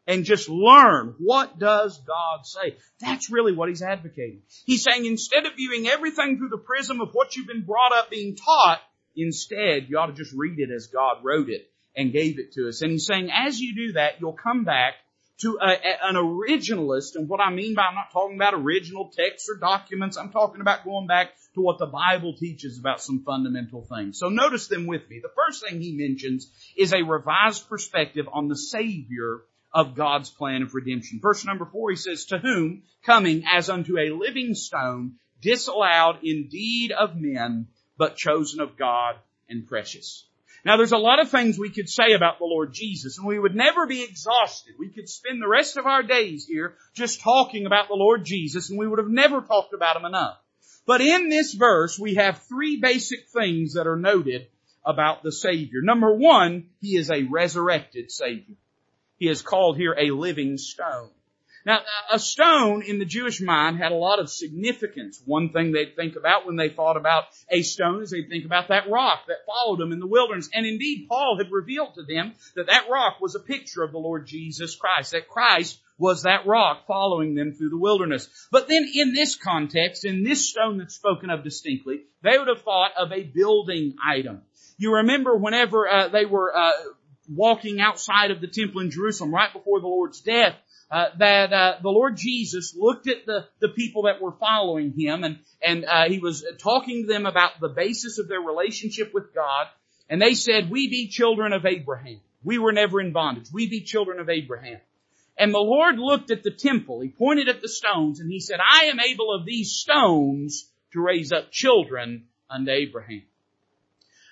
[0.08, 2.78] And just learn what does God say.
[3.00, 4.42] That's really what he's advocating.
[4.66, 8.10] He's saying instead of viewing everything through the prism of what you've been brought up
[8.10, 8.82] being taught,
[9.16, 12.68] instead you ought to just read it as God wrote it and gave it to
[12.70, 12.82] us.
[12.82, 14.94] And he's saying as you do that, you'll come back
[15.42, 19.50] to a, an originalist, and what I mean by I'm not talking about original texts
[19.50, 23.86] or documents, I'm talking about going back to what the Bible teaches about some fundamental
[23.86, 24.20] things.
[24.20, 25.20] So notice them with me.
[25.22, 29.42] The first thing he mentions is a revised perspective on the Savior
[29.74, 31.20] of God's plan of redemption.
[31.22, 36.92] Verse number four, he says, To whom, coming as unto a living stone, disallowed indeed
[36.92, 39.16] of men, but chosen of God
[39.48, 40.26] and precious.
[40.66, 43.40] Now there's a lot of things we could say about the Lord Jesus and we
[43.40, 44.76] would never be exhausted.
[44.78, 48.70] We could spend the rest of our days here just talking about the Lord Jesus
[48.70, 50.38] and we would have never talked about Him enough.
[50.86, 54.48] But in this verse we have three basic things that are noted
[54.86, 55.82] about the Savior.
[55.82, 58.56] Number one, He is a resurrected Savior.
[59.18, 61.12] He is called here a living stone.
[61.66, 61.80] Now,
[62.12, 65.22] a stone in the Jewish mind had a lot of significance.
[65.26, 68.70] One thing they'd think about when they thought about a stone is they'd think about
[68.70, 70.50] that rock that followed them in the wilderness.
[70.54, 73.98] And indeed, Paul had revealed to them that that rock was a picture of the
[73.98, 78.30] Lord Jesus Christ, that Christ was that rock following them through the wilderness.
[78.52, 82.64] But then in this context, in this stone that's spoken of distinctly, they would have
[82.64, 84.44] thought of a building item.
[84.78, 86.72] You remember whenever uh, they were uh,
[87.30, 90.56] walking outside of the temple in Jerusalem right before the Lord's death,
[90.92, 95.24] uh, that uh, the Lord Jesus looked at the, the people that were following him
[95.24, 99.34] and, and uh, he was talking to them about the basis of their relationship with
[99.34, 99.68] God.
[100.10, 102.20] And they said, we be children of Abraham.
[102.44, 103.50] We were never in bondage.
[103.54, 104.80] We be children of Abraham.
[105.38, 107.02] And the Lord looked at the temple.
[107.02, 111.02] He pointed at the stones and he said, I am able of these stones to
[111.02, 113.22] raise up children unto Abraham.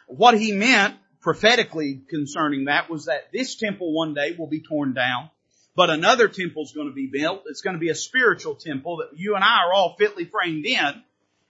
[0.07, 4.93] What he meant prophetically concerning that was that this temple one day will be torn
[4.93, 5.29] down
[5.77, 7.43] but another temple is going to be built.
[7.45, 10.65] It's going to be a spiritual temple that you and I are all fitly framed
[10.65, 11.03] in.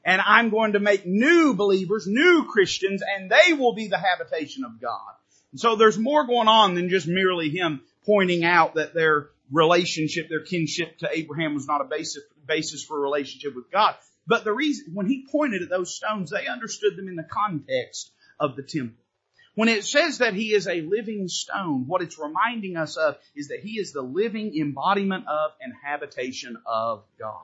[0.04, 4.66] And I'm going to make new believers, new Christians, and they will be the habitation
[4.66, 5.14] of God.
[5.54, 10.28] And so there's more going on than just merely him pointing out that their relationship,
[10.28, 13.96] their kinship to Abraham was not a basis, basis for a relationship with God.
[14.28, 18.12] But the reason, when he pointed at those stones, they understood them in the context
[18.42, 19.02] of the temple.
[19.58, 23.48] When it says that he is a living stone, what it's reminding us of is
[23.48, 27.42] that he is the living embodiment of and habitation of God.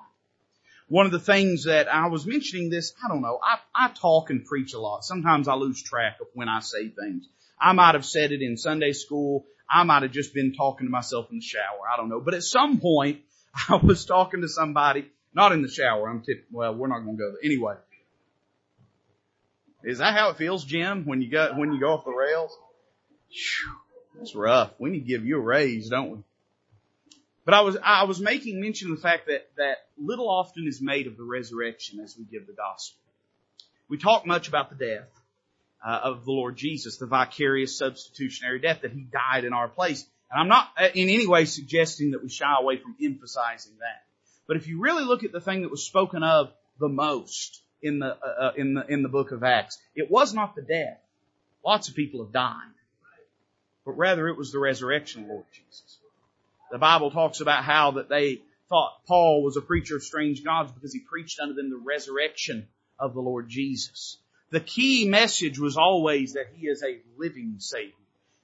[0.88, 4.30] One of the things that I was mentioning this, I don't know, I, I talk
[4.30, 5.04] and preach a lot.
[5.04, 7.28] Sometimes I lose track of when I say things.
[7.60, 9.45] I might have said it in Sunday school.
[9.67, 11.89] I might have just been talking to myself in the shower.
[11.91, 12.21] I don't know.
[12.21, 13.21] But at some point,
[13.69, 16.08] I was talking to somebody, not in the shower.
[16.08, 17.43] I'm tip, well, we're not going to go there.
[17.43, 17.73] Anyway,
[19.84, 22.58] is that how it feels, Jim, when you go, when you go off the rails?
[24.17, 24.72] That's rough.
[24.80, 26.17] We need to give you a raise, don't we?
[27.46, 30.82] But I was, I was making mention of the fact that, that little often is
[30.82, 33.00] made of the resurrection as we give the gospel.
[33.89, 35.10] We talk much about the death
[35.86, 40.06] uh, of the Lord Jesus, the vicarious substitutionary death that He died in our place.
[40.32, 44.04] And I'm not uh, in any way suggesting that we shy away from emphasizing that.
[44.48, 48.00] But if you really look at the thing that was spoken of the most, in
[48.00, 49.78] the, uh, uh, in the, in the book of Acts.
[49.96, 51.00] It was not the death.
[51.63, 52.56] Lots of people have died.
[53.86, 55.98] But rather it was the resurrection of Lord Jesus.
[56.72, 60.72] The Bible talks about how that they thought Paul was a preacher of strange gods
[60.72, 62.67] because he preached unto them the resurrection
[62.98, 64.17] of the Lord Jesus.
[64.50, 67.91] The key message was always that he is a living Savior.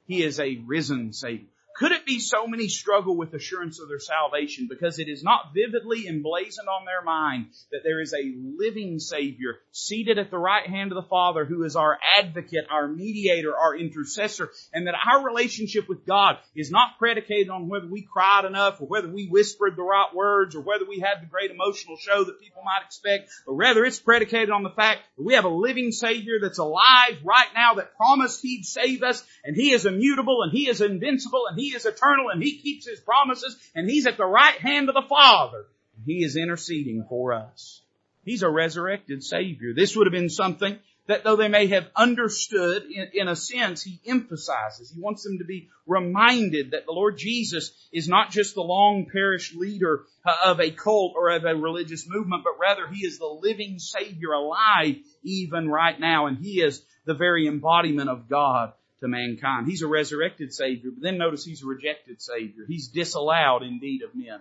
[0.07, 1.47] He is a risen Savior.
[1.75, 5.53] Could it be so many struggle with assurance of their salvation because it is not
[5.53, 10.67] vividly emblazoned on their mind that there is a living Savior seated at the right
[10.67, 15.25] hand of the Father who is our advocate, our mediator, our intercessor, and that our
[15.25, 19.77] relationship with God is not predicated on whether we cried enough or whether we whispered
[19.77, 23.29] the right words or whether we had the great emotional show that people might expect,
[23.45, 27.19] but rather it's predicated on the fact that we have a living Savior that's alive
[27.23, 31.45] right now that promised He'd save us and He is immutable and He is invincible
[31.47, 34.89] and He is eternal and He keeps His promises and He's at the right hand
[34.89, 35.65] of the Father.
[36.05, 37.81] He is interceding for us.
[38.23, 39.73] He's a resurrected Savior.
[39.73, 40.77] This would have been something
[41.09, 44.91] that though they may have understood, in, in, a sense, he emphasizes.
[44.91, 49.07] He wants them to be reminded that the Lord Jesus is not just the long
[49.11, 53.17] perished leader uh, of a cult or of a religious movement, but rather he is
[53.17, 58.73] the living Savior alive even right now, and he is the very embodiment of God
[59.01, 59.67] to mankind.
[59.67, 62.65] He's a resurrected Savior, but then notice he's a rejected Savior.
[62.67, 64.39] He's disallowed indeed of men.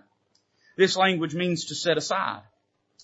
[0.77, 2.43] This language means to set aside.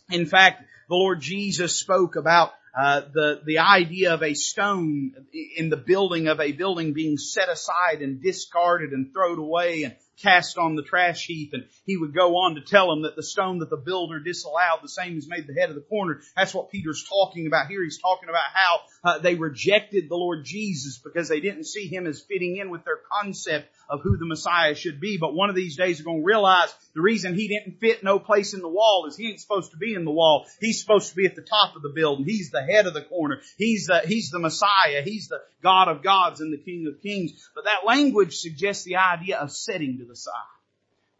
[0.10, 5.13] In fact, the Lord Jesus spoke about uh, the the idea of a stone
[5.56, 9.96] in the building of a building being set aside and discarded and thrown away and
[10.22, 11.54] cast on the trash heap.
[11.54, 14.80] And he would go on to tell him that the stone that the builder disallowed,
[14.84, 16.22] the same as made the head of the corner.
[16.36, 17.84] That's what Peter's talking about here.
[17.84, 22.08] He's talking about how uh, they rejected the Lord Jesus because they didn't see him
[22.08, 25.18] as fitting in with their concept of who the Messiah should be.
[25.18, 28.18] But one of these days they're going to realize the reason he didn't fit no
[28.18, 30.48] place in the wall is he ain't supposed to be in the wall.
[30.60, 32.26] He's supposed to be at the top of the building.
[32.26, 33.41] He's the head of the corner.
[33.58, 35.04] He's the, he's the Messiah.
[35.04, 37.50] He's the God of gods and the King of kings.
[37.54, 40.34] But that language suggests the idea of setting to the side,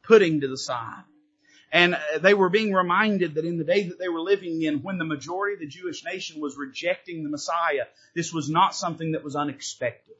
[0.02, 1.04] putting to the side.
[1.72, 4.82] And uh, they were being reminded that in the day that they were living in,
[4.82, 9.14] when the majority of the Jewish nation was rejecting the Messiah, this was not something
[9.14, 10.16] that was unexpected.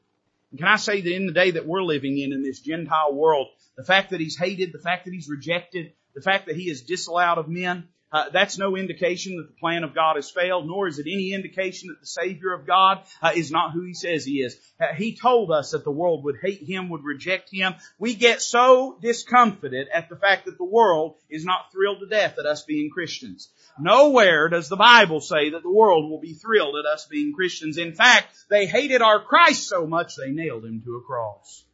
[0.52, 3.14] And can I say that in the day that we're living in, in this Gentile
[3.14, 6.70] world, the fact that he's hated, the fact that he's rejected, the fact that he
[6.70, 10.66] is disallowed of men, uh, that's no indication that the plan of God has failed,
[10.66, 13.94] nor is it any indication that the Savior of God uh, is not who He
[13.94, 14.58] says He is.
[14.80, 17.76] Uh, he told us that the world would hate Him, would reject Him.
[18.00, 22.40] We get so discomfited at the fact that the world is not thrilled to death
[22.40, 23.50] at us being Christians.
[23.78, 27.78] Nowhere does the Bible say that the world will be thrilled at us being Christians.
[27.78, 31.66] In fact, they hated our Christ so much they nailed Him to a cross.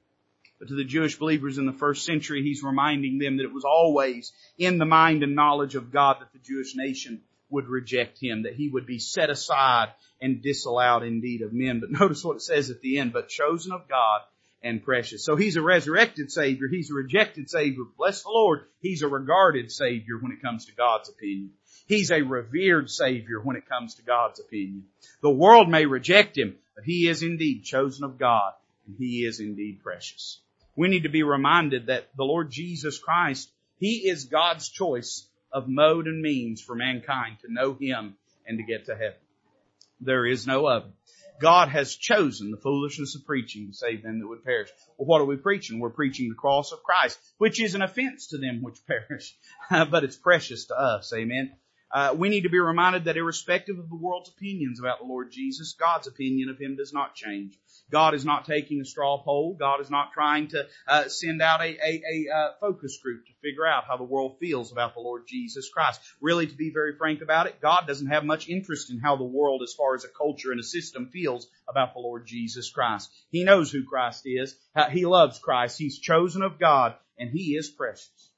[0.62, 3.66] But to the Jewish believers in the first century, he's reminding them that it was
[3.66, 8.44] always in the mind and knowledge of God that the Jewish nation would reject him,
[8.44, 9.90] that he would be set aside
[10.22, 11.80] and disallowed indeed of men.
[11.80, 14.22] But notice what it says at the end, but chosen of God
[14.62, 15.26] and precious.
[15.26, 16.68] So he's a resurrected Savior.
[16.68, 17.86] He's a rejected Savior.
[17.98, 18.60] Bless the Lord.
[18.82, 21.54] He's a regarded Savior when it comes to God's opinion.
[21.88, 24.84] He's a revered Savior when it comes to God's opinion.
[25.24, 28.54] The world may reject Him, but He is indeed chosen of God
[28.86, 30.40] and He is indeed precious
[30.82, 35.68] we need to be reminded that the Lord Jesus Christ, He is God's choice of
[35.68, 38.16] mode and means for mankind to know Him
[38.48, 39.20] and to get to heaven.
[40.00, 40.90] There is no other.
[41.40, 44.70] God has chosen the foolishness of preaching to save them that would perish.
[44.98, 45.80] Well, what are we preaching?
[45.80, 49.36] We're preaching the cross of Christ, which is an offense to them which perish,
[49.70, 51.14] but it's precious to us.
[51.14, 51.52] Amen.
[51.94, 55.32] Uh, we need to be reminded that irrespective of the world's opinions about the Lord
[55.32, 57.58] Jesus, God's opinion of Him does not change.
[57.92, 59.58] God is not taking a straw poll.
[59.60, 63.34] God is not trying to uh, send out a, a, a uh, focus group to
[63.42, 66.00] figure out how the world feels about the Lord Jesus Christ.
[66.22, 69.26] Really, to be very frank about it, God doesn't have much interest in how the
[69.26, 73.12] world, as far as a culture and a system, feels about the Lord Jesus Christ.
[73.32, 74.56] He knows who Christ is.
[74.92, 75.78] He loves Christ.
[75.78, 78.32] He's chosen of God, and He is precious.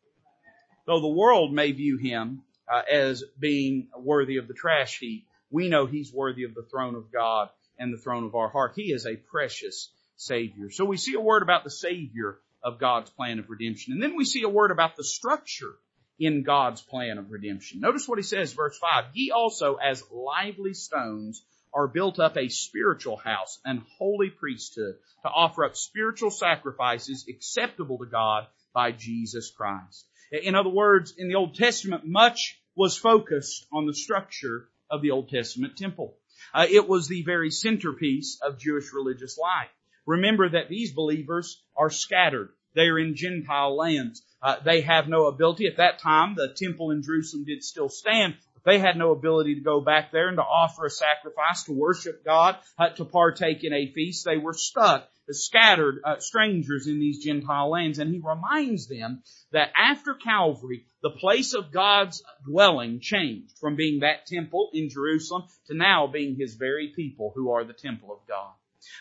[0.88, 5.70] Though the world may view Him uh, as being worthy of the trash heap, we
[5.70, 8.74] know He's worthy of the throne of God and the throne of our heart.
[8.76, 10.70] He is a precious Savior.
[10.70, 13.94] So we see a word about the Savior of God's plan of redemption.
[13.94, 15.74] And then we see a word about the structure
[16.20, 17.82] in God's plan of redemption.
[17.82, 19.06] Notice what he says, verse 5.
[19.14, 25.30] Ye also, as lively stones, are built up a spiritual house and holy priesthood to
[25.30, 30.06] offer up spiritual sacrifices acceptable to God by Jesus Christ.
[30.34, 35.12] In other words, in the Old Testament, much was focused on the structure of the
[35.12, 36.18] Old Testament temple.
[36.54, 39.70] Uh, it was the very centerpiece of Jewish religious life.
[40.08, 42.50] Remember that these believers are scattered.
[42.74, 44.24] They are in Gentile lands.
[44.42, 45.68] Uh, they have no ability.
[45.68, 49.62] At that time, the temple in Jerusalem did still stand, they had no ability to
[49.62, 53.74] go back there and to offer a sacrifice, to worship God, uh, to partake in
[53.74, 54.26] a feast.
[54.26, 58.00] They were stuck scattered uh, strangers in these Gentile lands.
[58.00, 64.02] And he reminds them that after Calvary, the place of God's dwelling changed from being
[64.02, 68.28] that temple in Jerusalem to now being his very people who are the temple of
[68.28, 68.52] God.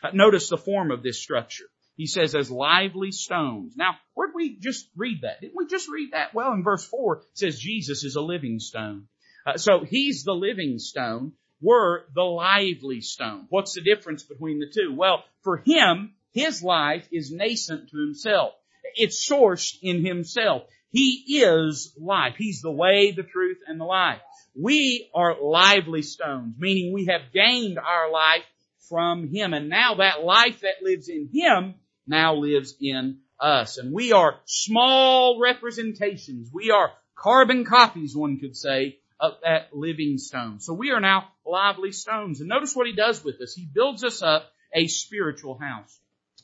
[0.03, 1.65] Uh, notice the form of this structure.
[1.97, 3.77] He says as lively stones.
[3.77, 5.41] Now, where'd we just read that?
[5.41, 6.33] Didn't we just read that?
[6.33, 9.09] Well, in verse 4, it says Jesus is a living stone.
[9.47, 13.47] Uh, so he's the living stone We're the lively stone.
[13.49, 14.95] What's the difference between the two?
[14.95, 18.53] Well, for him, his life is nascent to himself.
[18.95, 20.65] It's sourced in himself.
[20.91, 22.35] He is life.
[22.37, 24.21] He's the way, the truth, and the life.
[24.55, 28.45] We are lively stones, meaning we have gained our life
[28.89, 29.55] from Him.
[29.55, 31.77] And now that life that lives in Him
[32.07, 33.79] now lives in us.
[33.79, 36.51] And we are small representations.
[36.53, 40.59] We are carbon copies, one could say, of that living stone.
[40.59, 42.41] So we are now lively stones.
[42.41, 43.55] And notice what he does with us.
[43.55, 45.97] He builds us up a spiritual house.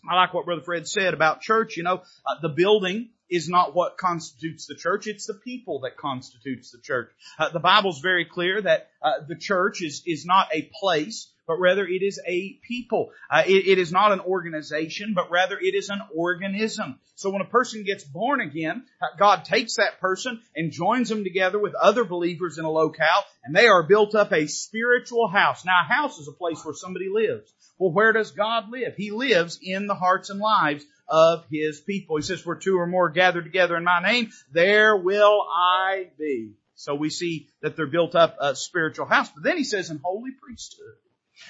[0.09, 1.77] I like what Brother Fred said about church.
[1.77, 5.09] You know, uh, the building is not what constitutes the church.
[5.09, 7.11] It's the people that constitutes the church.
[7.37, 11.59] Uh, the Bible's very clear that uh, the church is, is not a place, but
[11.59, 13.11] rather it is a people.
[13.29, 17.01] Uh, it, it is not an organization, but rather it is an organism.
[17.17, 21.25] So when a person gets born again, uh, God takes that person and joins them
[21.25, 25.65] together with other believers in a locale, and they are built up a spiritual house.
[25.65, 27.53] Now, a house is a place where somebody lives.
[27.79, 28.95] Well, where does God live?
[28.97, 32.17] He lives in the hearts and lives of His people.
[32.17, 36.53] He says, where two or more gather together in my name, there will I be.
[36.75, 39.31] So we see that they're built up a spiritual house.
[39.31, 40.95] But then he says in holy priesthood.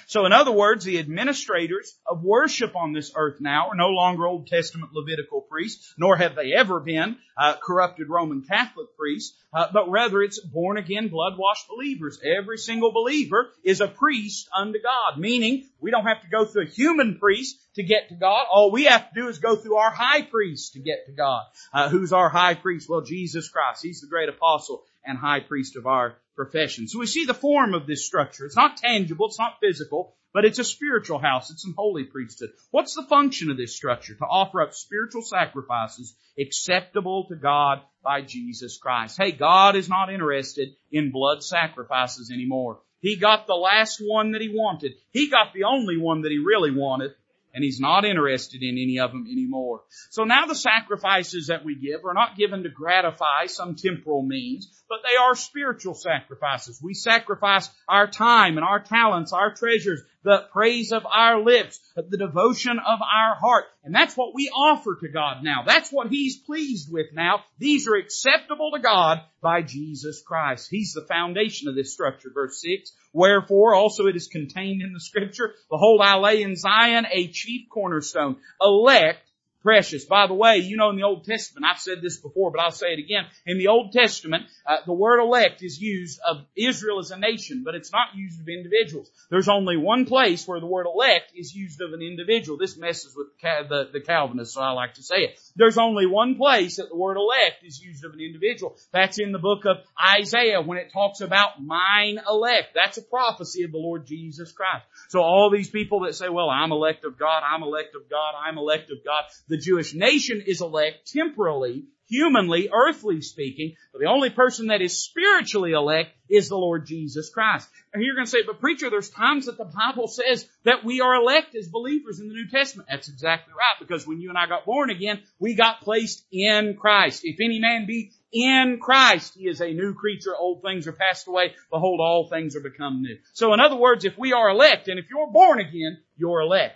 [0.07, 4.27] So in other words, the administrators of worship on this earth now are no longer
[4.27, 9.67] Old Testament Levitical priests, nor have they ever been uh, corrupted Roman Catholic priests, uh,
[9.73, 12.21] but rather it's born again, blood washed believers.
[12.25, 16.63] Every single believer is a priest unto God, meaning we don't have to go through
[16.63, 18.47] a human priest to get to God.
[18.51, 21.45] All we have to do is go through our high priest to get to God.
[21.73, 22.89] Uh, who's our high priest?
[22.89, 23.83] Well, Jesus Christ.
[23.83, 26.87] He's the great apostle and high priest of our profession.
[26.87, 28.45] So we see the form of this structure.
[28.45, 31.51] It's not tangible, it's not physical, but it's a spiritual house.
[31.51, 32.51] It's a holy priesthood.
[32.71, 34.15] What's the function of this structure?
[34.15, 39.17] To offer up spiritual sacrifices acceptable to God by Jesus Christ.
[39.21, 42.79] Hey, God is not interested in blood sacrifices anymore.
[43.01, 44.93] He got the last one that he wanted.
[45.13, 47.13] He got the only one that he really wanted,
[47.55, 49.83] and he's not interested in any of them anymore.
[50.11, 54.71] So now the sacrifices that we give are not given to gratify some temporal means,
[54.89, 56.81] but they are spiritual sacrifices.
[56.83, 62.19] We sacrifice our time and our talents, our treasures, the praise of our lips, the
[62.19, 63.65] devotion of our heart.
[63.83, 65.63] And that's what we offer to God now.
[65.65, 67.45] That's what He's pleased with now.
[67.59, 70.69] These are acceptable to God by Jesus Christ.
[70.71, 72.29] He's the foundation of this structure.
[72.33, 77.07] Verse 6, Wherefore also it is contained in the scripture, Behold I lay in Zion
[77.11, 79.21] a chief cornerstone, elect,
[79.63, 80.05] precious.
[80.05, 82.71] By the way, you know in the Old Testament, I've said this before, but I'll
[82.71, 83.25] say it again.
[83.47, 87.63] In the Old Testament, uh, the word elect is used of Israel as a nation,
[87.65, 89.11] but it's not used of individuals.
[89.31, 92.59] There's only one place where the word elect is used of an individual.
[92.59, 95.39] This messes with the, the Calvinists, so I like to say it.
[95.57, 98.77] There's only one place that the word elect is used of an individual.
[98.93, 99.79] That's in the book of
[100.19, 102.69] Isaiah when it talks about mine elect.
[102.75, 104.85] That's a prophecy of the Lord Jesus Christ.
[105.09, 108.35] So all these people that say, well, I'm elect of God, I'm elect of God,
[108.37, 114.09] I'm elect of God, the Jewish nation is elect temporally, humanly, earthly speaking, but the
[114.09, 117.69] only person that is spiritually elect is the Lord Jesus Christ.
[117.93, 121.01] And you're going to say, but preacher, there's times that the Bible says that we
[121.01, 122.89] are elect as believers in the New Testament.
[122.91, 126.77] That's exactly right, because when you and I got born again, we got placed in
[126.79, 127.23] Christ.
[127.25, 130.37] If any man be in Christ, he is a new creature.
[130.37, 131.55] Old things are passed away.
[131.71, 133.17] Behold, all things are become new.
[133.33, 136.75] So in other words, if we are elect, and if you're born again, you're elect.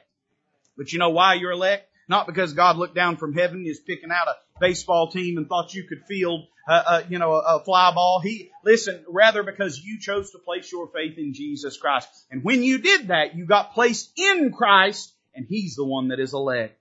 [0.76, 1.88] But you know why you're elect?
[2.08, 5.48] Not because God looked down from heaven and is picking out a baseball team and
[5.48, 8.20] thought you could field, uh, uh, you know, a, a fly ball.
[8.20, 12.08] He, listen, rather because you chose to place your faith in Jesus Christ.
[12.30, 16.20] And when you did that, you got placed in Christ and He's the one that
[16.20, 16.78] is elect.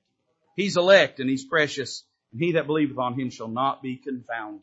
[0.55, 4.61] He's elect and He's precious and he that believeth on him shall not be confounded.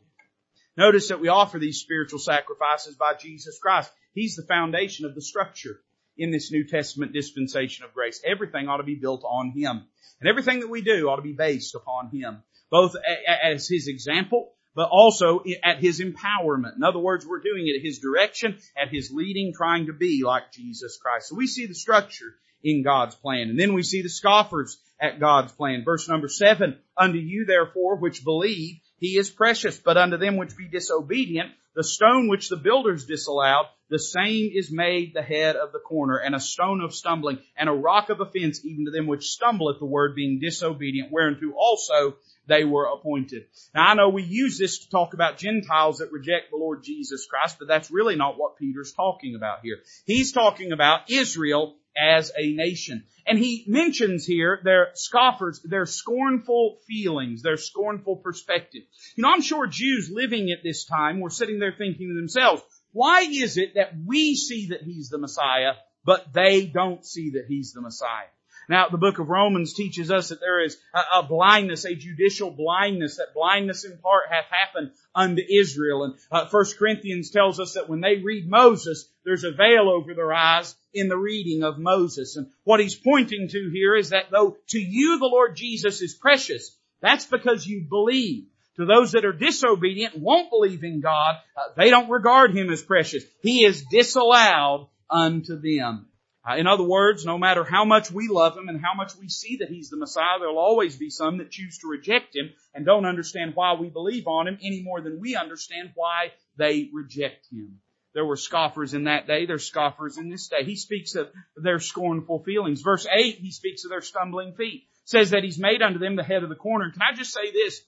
[0.77, 3.91] Notice that we offer these spiritual sacrifices by Jesus Christ.
[4.13, 5.79] He's the foundation of the structure
[6.19, 8.21] in this New Testament dispensation of grace.
[8.25, 9.83] Everything ought to be built on Him.
[10.19, 12.43] And everything that we do ought to be based upon Him.
[12.69, 12.95] Both
[13.27, 16.75] as His example, but also at His empowerment.
[16.75, 20.21] In other words, we're doing it at His direction, at His leading, trying to be
[20.23, 21.29] like Jesus Christ.
[21.29, 23.49] So we see the structure in God's plan.
[23.49, 25.83] And then we see the scoffers at God's plan.
[25.85, 30.57] Verse number seven, unto you therefore which believe, he is precious, but unto them which
[30.57, 35.71] be disobedient, the stone which the builders disallowed, the same is made the head of
[35.71, 39.07] the corner, and a stone of stumbling, and a rock of offense even to them
[39.07, 42.15] which stumble at the word, being disobedient, whereunto also
[42.47, 43.43] they were appointed.
[43.73, 47.27] Now I know we use this to talk about Gentiles that reject the Lord Jesus
[47.27, 49.77] Christ, but that's really not what Peter's talking about here.
[50.05, 53.03] He's talking about Israel as a nation.
[53.27, 58.83] And he mentions here their scoffers, their scornful feelings, their scornful perspective.
[59.15, 62.63] You know, I'm sure Jews living at this time were sitting there thinking to themselves,
[62.91, 65.73] why is it that we see that he's the Messiah,
[66.03, 68.27] but they don't see that he's the Messiah?
[68.69, 73.17] Now, the book of Romans teaches us that there is a, blindness, a judicial blindness,
[73.17, 76.03] that blindness in part hath happened unto Israel.
[76.03, 80.13] And uh, First Corinthians tells us that when they read Moses, there's a veil over
[80.13, 82.35] their eyes in the reading of Moses.
[82.35, 86.13] And what he's pointing to here is that though to you the Lord Jesus is
[86.13, 88.48] precious, that's because you believe.
[88.79, 92.81] To those that are disobedient, won't believe in God, uh, they don't regard Him as
[92.81, 93.25] precious.
[93.43, 96.07] He is disallowed unto them.
[96.49, 99.27] Uh, in other words, no matter how much we love Him and how much we
[99.27, 102.85] see that He's the Messiah, there'll always be some that choose to reject Him and
[102.85, 107.47] don't understand why we believe on Him any more than we understand why they reject
[107.51, 107.81] Him.
[108.13, 109.45] There were scoffers in that day.
[109.45, 110.63] There's scoffers in this day.
[110.63, 112.81] He speaks of their scornful feelings.
[112.81, 114.85] Verse 8, he speaks of their stumbling feet.
[115.03, 116.91] Says that he's made unto them the head of the corner.
[116.91, 117.81] Can I just say this?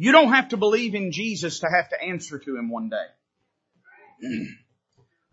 [0.00, 3.04] You don't have to believe in Jesus to have to answer to him one day.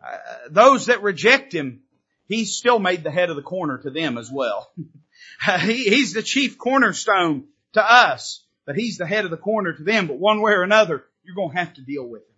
[0.05, 0.18] uh,
[0.49, 1.84] those that reject him,
[2.28, 4.70] he's still made the head of the corner to them as well.
[5.61, 7.45] he, he's the chief cornerstone
[7.76, 10.07] to us, but he's the head of the corner to them.
[10.07, 12.36] But one way or another, you're going to have to deal with him.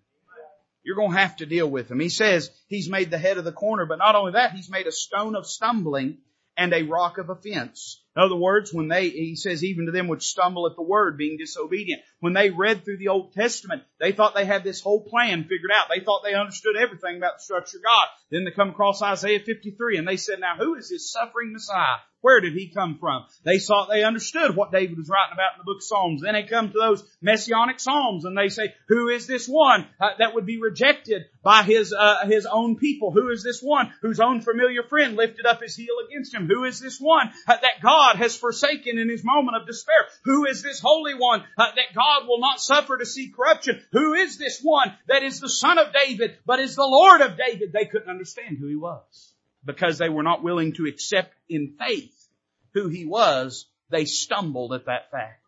[0.83, 1.99] You're going to have to deal with him.
[1.99, 4.85] He says he's made the head of the corner, but not only that, he's made
[4.85, 6.19] a stone of stumbling
[6.59, 8.03] and a rock of offense.
[8.17, 11.17] In other words, when they, he says, even to them which stumble at the word,
[11.17, 12.01] being disobedient.
[12.19, 15.71] When they read through the Old Testament, they thought they had this whole plan figured
[15.73, 15.87] out.
[15.89, 18.07] They thought they understood everything about the structure of God.
[18.29, 21.99] Then they come across Isaiah 53 and they said, now who is this suffering Messiah?
[22.21, 23.25] Where did he come from?
[23.45, 26.21] They saw, they understood what David was writing about in the book of Psalms.
[26.21, 30.09] Then they come to those messianic Psalms and they say, who is this one uh,
[30.19, 33.11] that would be rejected by his, uh, his own people?
[33.11, 36.47] Who is this one whose own familiar friend lifted up his heel against him?
[36.47, 40.07] Who is this one uh, that God has forsaken in his moment of despair?
[40.25, 43.81] Who is this holy one uh, that God will not suffer to see corruption?
[43.93, 47.37] Who is this one that is the son of David but is the Lord of
[47.37, 47.71] David?
[47.71, 49.33] They couldn't understand who he was
[49.69, 52.27] because they were not willing to accept in faith
[52.73, 55.45] who he was, they stumbled at that fact.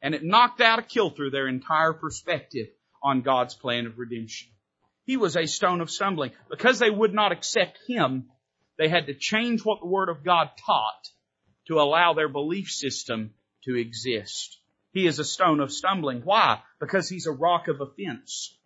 [0.00, 2.68] And it knocked out a kilter their entire perspective
[3.02, 4.48] on God's plan of redemption.
[5.04, 6.30] He was a stone of stumbling.
[6.48, 8.26] Because they would not accept him,
[8.78, 11.08] they had to change what the Word of God taught
[11.66, 14.58] to allow their belief system to exist.
[14.92, 16.20] He is a stone of stumbling.
[16.22, 16.60] Why?
[16.78, 18.56] Because he's a rock of offense.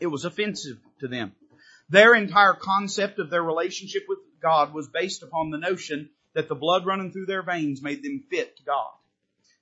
[0.00, 1.32] It was offensive to them.
[1.92, 6.54] Their entire concept of their relationship with God was based upon the notion that the
[6.54, 8.92] blood running through their veins made them fit to God.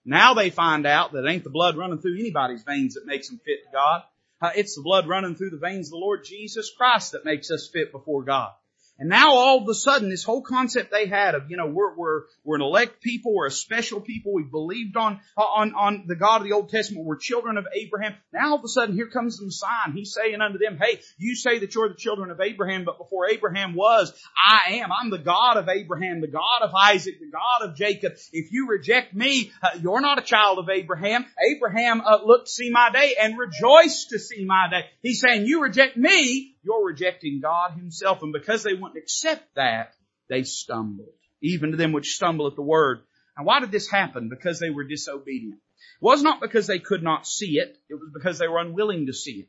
[0.05, 3.29] Now they find out that it ain't the blood running through anybody's veins that makes
[3.29, 4.03] them fit to God.
[4.41, 7.51] Uh, it's the blood running through the veins of the Lord Jesus Christ that makes
[7.51, 8.53] us fit before God.
[9.01, 11.97] And now all of a sudden, this whole concept they had of, you know, we're,
[11.97, 16.15] we're, we're an elect people, we're a special people, we believed on, on, on the
[16.15, 18.15] God of the Old Testament, we're children of Abraham.
[18.31, 21.35] Now all of a sudden, here comes the Messiah, he's saying unto them, hey, you
[21.35, 24.91] say that you're the children of Abraham, but before Abraham was, I am.
[24.93, 28.13] I'm the God of Abraham, the God of Isaac, the God of Jacob.
[28.33, 31.25] If you reject me, uh, you're not a child of Abraham.
[31.51, 34.85] Abraham uh, looked to see my day and rejoiced to see my day.
[35.03, 38.23] He's saying, you reject me, you're rejecting God himself.
[38.23, 39.95] And because they wouldn't accept that,
[40.29, 41.09] they stumbled.
[41.43, 43.01] Even to them which stumble at the word.
[43.37, 44.29] And why did this happen?
[44.29, 45.55] Because they were disobedient.
[45.55, 47.79] It was not because they could not see it.
[47.89, 49.49] It was because they were unwilling to see it.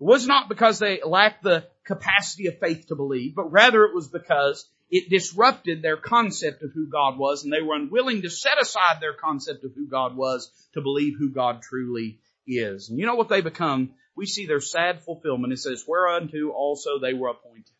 [0.00, 3.94] It was not because they lacked the capacity of faith to believe, but rather it
[3.94, 8.30] was because it disrupted their concept of who God was and they were unwilling to
[8.30, 12.90] set aside their concept of who God was to believe who God truly is.
[12.90, 13.94] And you know what they become?
[14.20, 15.52] we see their sad fulfillment.
[15.52, 17.72] It says, whereunto also they were appointed.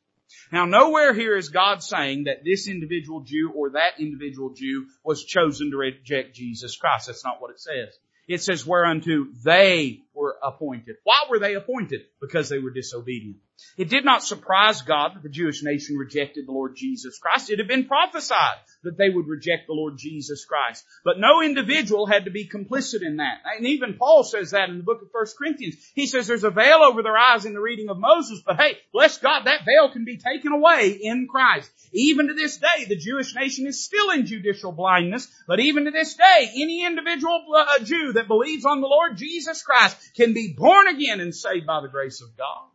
[0.51, 5.25] Now nowhere here is God saying that this individual Jew or that individual Jew was
[5.25, 7.09] chosen to reject Jesus Christ.
[7.09, 7.95] That's not what it says.
[8.27, 10.97] It says whereunto they were appointed.
[11.05, 12.03] Why were they appointed?
[12.23, 13.37] Because they were disobedient.
[13.77, 17.51] It did not surprise God that the Jewish nation rejected the Lord Jesus Christ.
[17.51, 20.85] It had been prophesied that they would reject the Lord Jesus Christ.
[21.05, 23.39] But no individual had to be complicit in that.
[23.57, 25.77] And even Paul says that in the book of 1 Corinthians.
[25.95, 28.79] He says there's a veil over their eyes in the reading of Moses, but hey,
[28.93, 31.71] bless God, that veil can be taken away in Christ.
[31.93, 35.91] Even to this day, the Jewish nation is still in judicial blindness, but even to
[35.91, 40.55] this day, any individual uh, Jew that believes on the Lord Jesus Christ can be
[40.57, 42.70] born again and saved by the grace of God.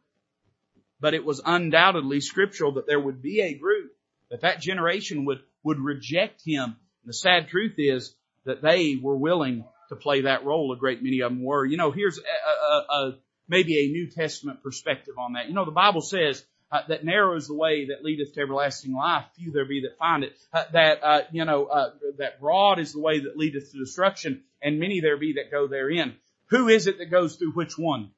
[1.06, 3.92] But it was undoubtedly scriptural that there would be a group,
[4.32, 6.64] that that generation would, would reject him.
[6.64, 10.74] And the sad truth is that they were willing to play that role.
[10.74, 11.64] A great many of them were.
[11.64, 15.48] You know, here's a, a, a maybe a New Testament perspective on that.
[15.48, 18.96] You know, the Bible says uh, that narrow is the way that leadeth to everlasting
[18.96, 19.26] life.
[19.36, 20.36] Few there be that find it.
[20.52, 24.42] Uh, that uh, you know, uh, that broad is the way that leadeth to destruction,
[24.60, 26.16] and many there be that go therein.
[26.48, 28.10] Who is it that goes through which one?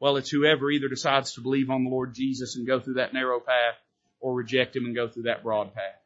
[0.00, 3.12] Well, it's whoever either decides to believe on the Lord Jesus and go through that
[3.12, 3.74] narrow path
[4.20, 6.00] or reject Him and go through that broad path.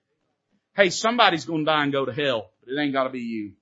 [0.75, 3.21] Hey, somebody's going to die and go to hell, but it ain't got to be
[3.21, 3.53] you.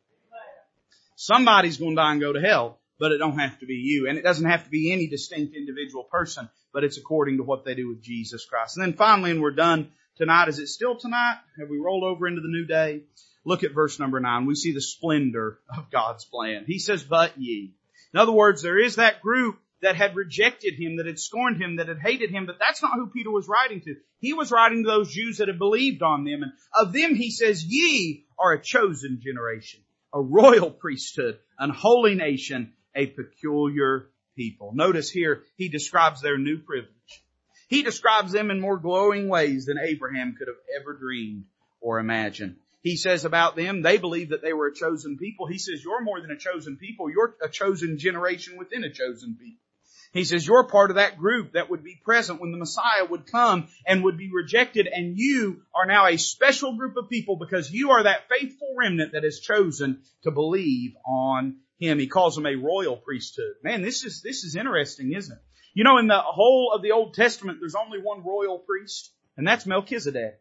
[1.16, 4.08] Somebody's going to die and go to hell, but it don't have to be you.
[4.08, 7.64] And it doesn't have to be any distinct individual person, but it's according to what
[7.64, 8.76] they do with Jesus Christ.
[8.76, 11.38] And then finally, and we're done tonight, is it still tonight?
[11.58, 13.02] Have we rolled over into the new day?
[13.44, 14.46] Look at verse number nine.
[14.46, 16.64] We see the splendor of God's plan.
[16.66, 17.74] He says, but ye.
[18.14, 21.76] In other words, there is that group that had rejected him, that had scorned him,
[21.76, 23.96] that had hated him, but that's not who Peter was writing to.
[24.18, 26.42] He was writing to those Jews that had believed on them.
[26.42, 29.80] And of them he says, ye are a chosen generation,
[30.12, 34.72] a royal priesthood, an holy nation, a peculiar people.
[34.74, 36.90] Notice here, he describes their new privilege.
[37.68, 41.44] He describes them in more glowing ways than Abraham could have ever dreamed
[41.80, 42.56] or imagined.
[42.82, 45.46] He says about them, they believe that they were a chosen people.
[45.46, 47.10] He says, you're more than a chosen people.
[47.10, 49.60] You're a chosen generation within a chosen people.
[50.12, 53.30] He says, you're part of that group that would be present when the Messiah would
[53.30, 57.70] come and would be rejected and you are now a special group of people because
[57.70, 62.00] you are that faithful remnant that has chosen to believe on Him.
[62.00, 63.54] He calls them a royal priesthood.
[63.62, 65.42] Man, this is, this is interesting, isn't it?
[65.74, 69.46] You know, in the whole of the Old Testament, there's only one royal priest, and
[69.46, 70.40] that's Melchizedek.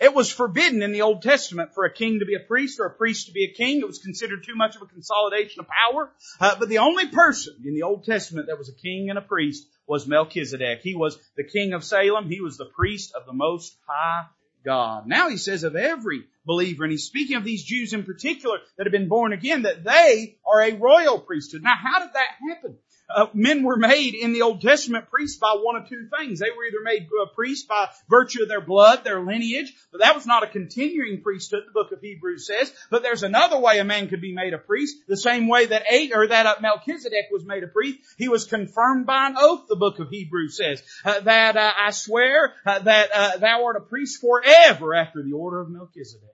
[0.00, 2.86] It was forbidden in the Old Testament for a king to be a priest or
[2.86, 3.80] a priest to be a king.
[3.80, 6.10] It was considered too much of a consolidation of power.
[6.40, 9.22] Uh, but the only person in the Old Testament that was a king and a
[9.22, 10.80] priest was Melchizedek.
[10.82, 12.28] He was the king of Salem.
[12.28, 14.26] He was the priest of the Most High
[14.64, 15.06] God.
[15.06, 18.86] Now he says of every believer, and he's speaking of these Jews in particular that
[18.86, 21.62] have been born again, that they are a royal priesthood.
[21.62, 22.78] Now how did that happen?
[23.08, 26.38] uh, men were made in the Old Testament priests by one of two things.
[26.38, 30.14] They were either made uh, priests by virtue of their blood, their lineage, but that
[30.14, 32.72] was not a continuing priesthood, the book of Hebrews says.
[32.90, 35.84] But there's another way a man could be made a priest, the same way that
[35.90, 37.98] eight, or that uh, Melchizedek was made a priest.
[38.16, 41.90] He was confirmed by an oath, the book of Hebrews says, uh, that uh, I
[41.90, 46.33] swear uh, that thou art a priest forever after the order of Melchizedek.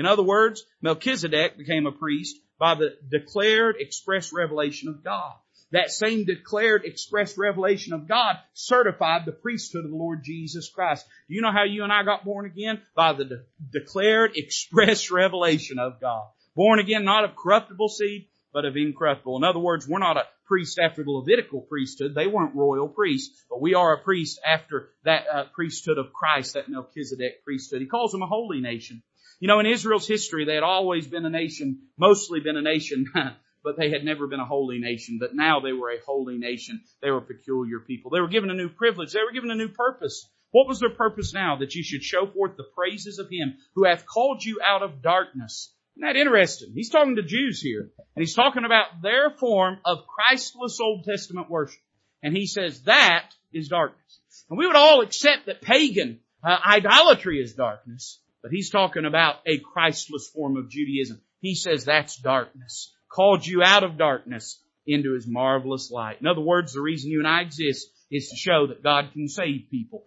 [0.00, 5.34] In other words, Melchizedek became a priest by the declared express revelation of God
[5.72, 11.06] that same declared express revelation of God certified the priesthood of the Lord Jesus Christ.
[11.28, 12.80] Do you know how you and I got born again?
[12.94, 13.42] By the de-
[13.72, 16.24] declared express revelation of God.
[16.56, 19.36] Born again not of corruptible seed, but of incorruptible.
[19.36, 22.14] In other words, we're not a priest after the Levitical priesthood.
[22.16, 26.54] They weren't royal priests, but we are a priest after that uh, priesthood of Christ,
[26.54, 27.80] that Melchizedek priesthood.
[27.80, 29.04] He calls them a holy nation.
[29.40, 33.06] You know, in Israel's history, they had always been a nation, mostly been a nation
[33.62, 35.18] but they had never been a holy nation.
[35.20, 36.80] But now they were a holy nation.
[37.02, 38.10] They were peculiar people.
[38.10, 39.12] They were given a new privilege.
[39.12, 40.28] They were given a new purpose.
[40.50, 41.56] What was their purpose now?
[41.56, 45.02] That you should show forth the praises of Him who hath called you out of
[45.02, 45.72] darkness.
[45.96, 46.72] Isn't that interesting?
[46.74, 47.90] He's talking to Jews here.
[47.98, 51.80] And he's talking about their form of Christless Old Testament worship.
[52.22, 54.20] And he says that is darkness.
[54.48, 58.20] And we would all accept that pagan uh, idolatry is darkness.
[58.42, 61.20] But he's talking about a Christless form of Judaism.
[61.40, 66.20] He says that's darkness called you out of darkness into His marvelous light.
[66.20, 69.28] In other words, the reason you and I exist is to show that God can
[69.28, 70.04] save people.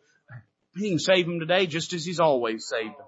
[0.75, 3.07] He can save them today just as He's always saved them.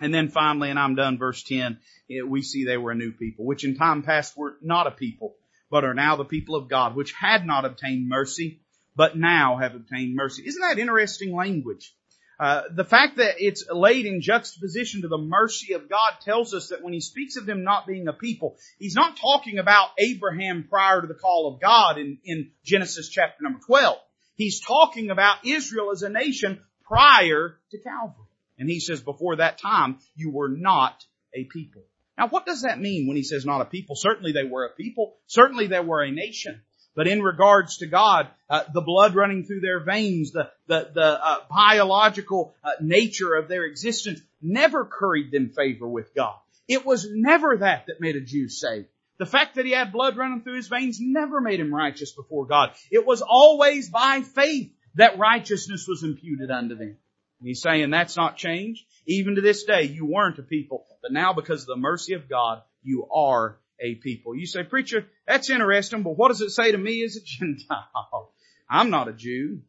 [0.00, 1.78] And then finally, and I'm done, verse 10,
[2.10, 4.90] eh, we see they were a new people, which in time past were not a
[4.90, 5.34] people,
[5.70, 8.60] but are now the people of God, which had not obtained mercy,
[8.96, 10.42] but now have obtained mercy.
[10.46, 11.94] Isn't that interesting language?
[12.38, 16.68] Uh, the fact that it's laid in juxtaposition to the mercy of God tells us
[16.68, 20.66] that when he speaks of them not being a people, he's not talking about Abraham
[20.68, 23.96] prior to the call of God in, in Genesis chapter number 12.
[24.34, 28.26] He's talking about Israel as a nation prior to Calvary.
[28.58, 31.04] And he says before that time, you were not
[31.34, 31.82] a people.
[32.18, 33.96] Now what does that mean when he says not a people?
[33.96, 35.14] Certainly they were a people.
[35.26, 36.62] Certainly they were a nation.
[36.94, 41.26] But in regards to God, uh, the blood running through their veins, the the, the
[41.26, 46.36] uh, biological uh, nature of their existence, never curried them favor with God.
[46.68, 48.86] It was never that that made a Jew saved.
[49.18, 52.46] The fact that he had blood running through his veins never made him righteous before
[52.46, 52.72] God.
[52.90, 56.96] It was always by faith that righteousness was imputed unto them.
[57.40, 58.84] And he's saying that's not changed.
[59.06, 62.28] Even to this day, you weren't a people, but now because of the mercy of
[62.28, 64.34] God, you are a people.
[64.34, 68.32] You say, preacher, that's interesting, but what does it say to me as a Gentile?
[68.68, 69.60] I'm not a Jew.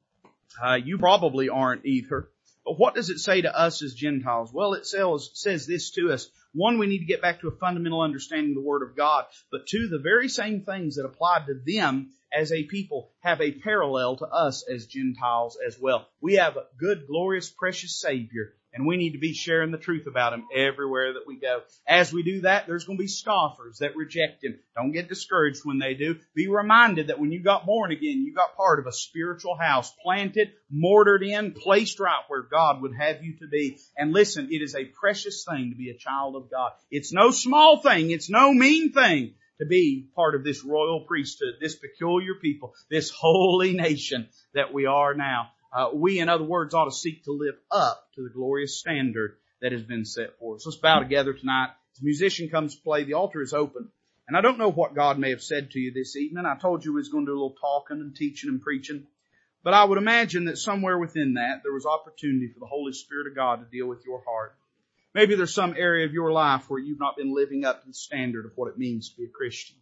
[0.63, 2.29] Uh, you probably aren't either.
[2.63, 4.51] But what does it say to us as Gentiles?
[4.51, 6.29] Well, it says, says this to us.
[6.53, 9.25] One, we need to get back to a fundamental understanding of the Word of God.
[9.51, 13.51] But two, the very same things that applied to them as a people have a
[13.51, 16.07] parallel to us as Gentiles as well.
[16.21, 20.05] We have a good, glorious, precious Savior and we need to be sharing the truth
[20.05, 21.61] about him everywhere that we go.
[21.87, 24.59] As we do that, there's going to be scoffers that reject him.
[24.75, 26.17] Don't get discouraged when they do.
[26.35, 29.93] Be reminded that when you got born again, you got part of a spiritual house,
[30.03, 33.77] planted, mortared in, placed right where God would have you to be.
[33.97, 36.73] And listen, it is a precious thing to be a child of God.
[36.91, 38.11] It's no small thing.
[38.11, 43.09] It's no mean thing to be part of this royal priesthood, this peculiar people, this
[43.09, 45.49] holy nation that we are now.
[45.75, 49.35] Uh, we, in other words, ought to seek to live up to the glorious standard
[49.61, 50.65] that has been set for us.
[50.65, 51.71] Let's bow together tonight.
[51.99, 53.89] The musician comes to play, the altar is open.
[54.25, 56.45] And I don't know what God may have said to you this evening.
[56.45, 59.05] I told you we was going to do a little talking and teaching and preaching.
[59.63, 63.27] But I would imagine that somewhere within that there was opportunity for the Holy Spirit
[63.27, 64.55] of God to deal with your heart.
[65.13, 67.93] Maybe there's some area of your life where you've not been living up to the
[67.93, 69.75] standard of what it means to be a Christian.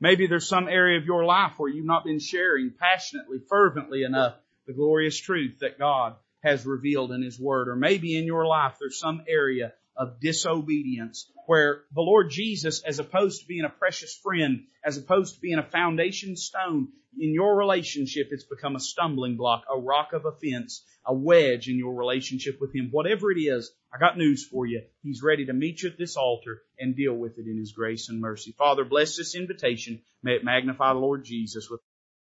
[0.00, 4.34] Maybe there's some area of your life where you've not been sharing passionately, fervently enough
[4.66, 7.68] the glorious truth that God has revealed in His Word.
[7.68, 12.98] Or maybe in your life there's some area of disobedience where the Lord Jesus, as
[12.98, 16.88] opposed to being a precious friend, as opposed to being a foundation stone
[17.18, 21.78] in your relationship, it's become a stumbling block, a rock of offense, a wedge in
[21.78, 22.88] your relationship with Him.
[22.90, 24.82] Whatever it is, I got news for you.
[25.02, 28.08] He's ready to meet you at this altar and deal with it in His grace
[28.08, 28.52] and mercy.
[28.58, 30.02] Father, bless this invitation.
[30.22, 31.80] May it magnify the Lord Jesus with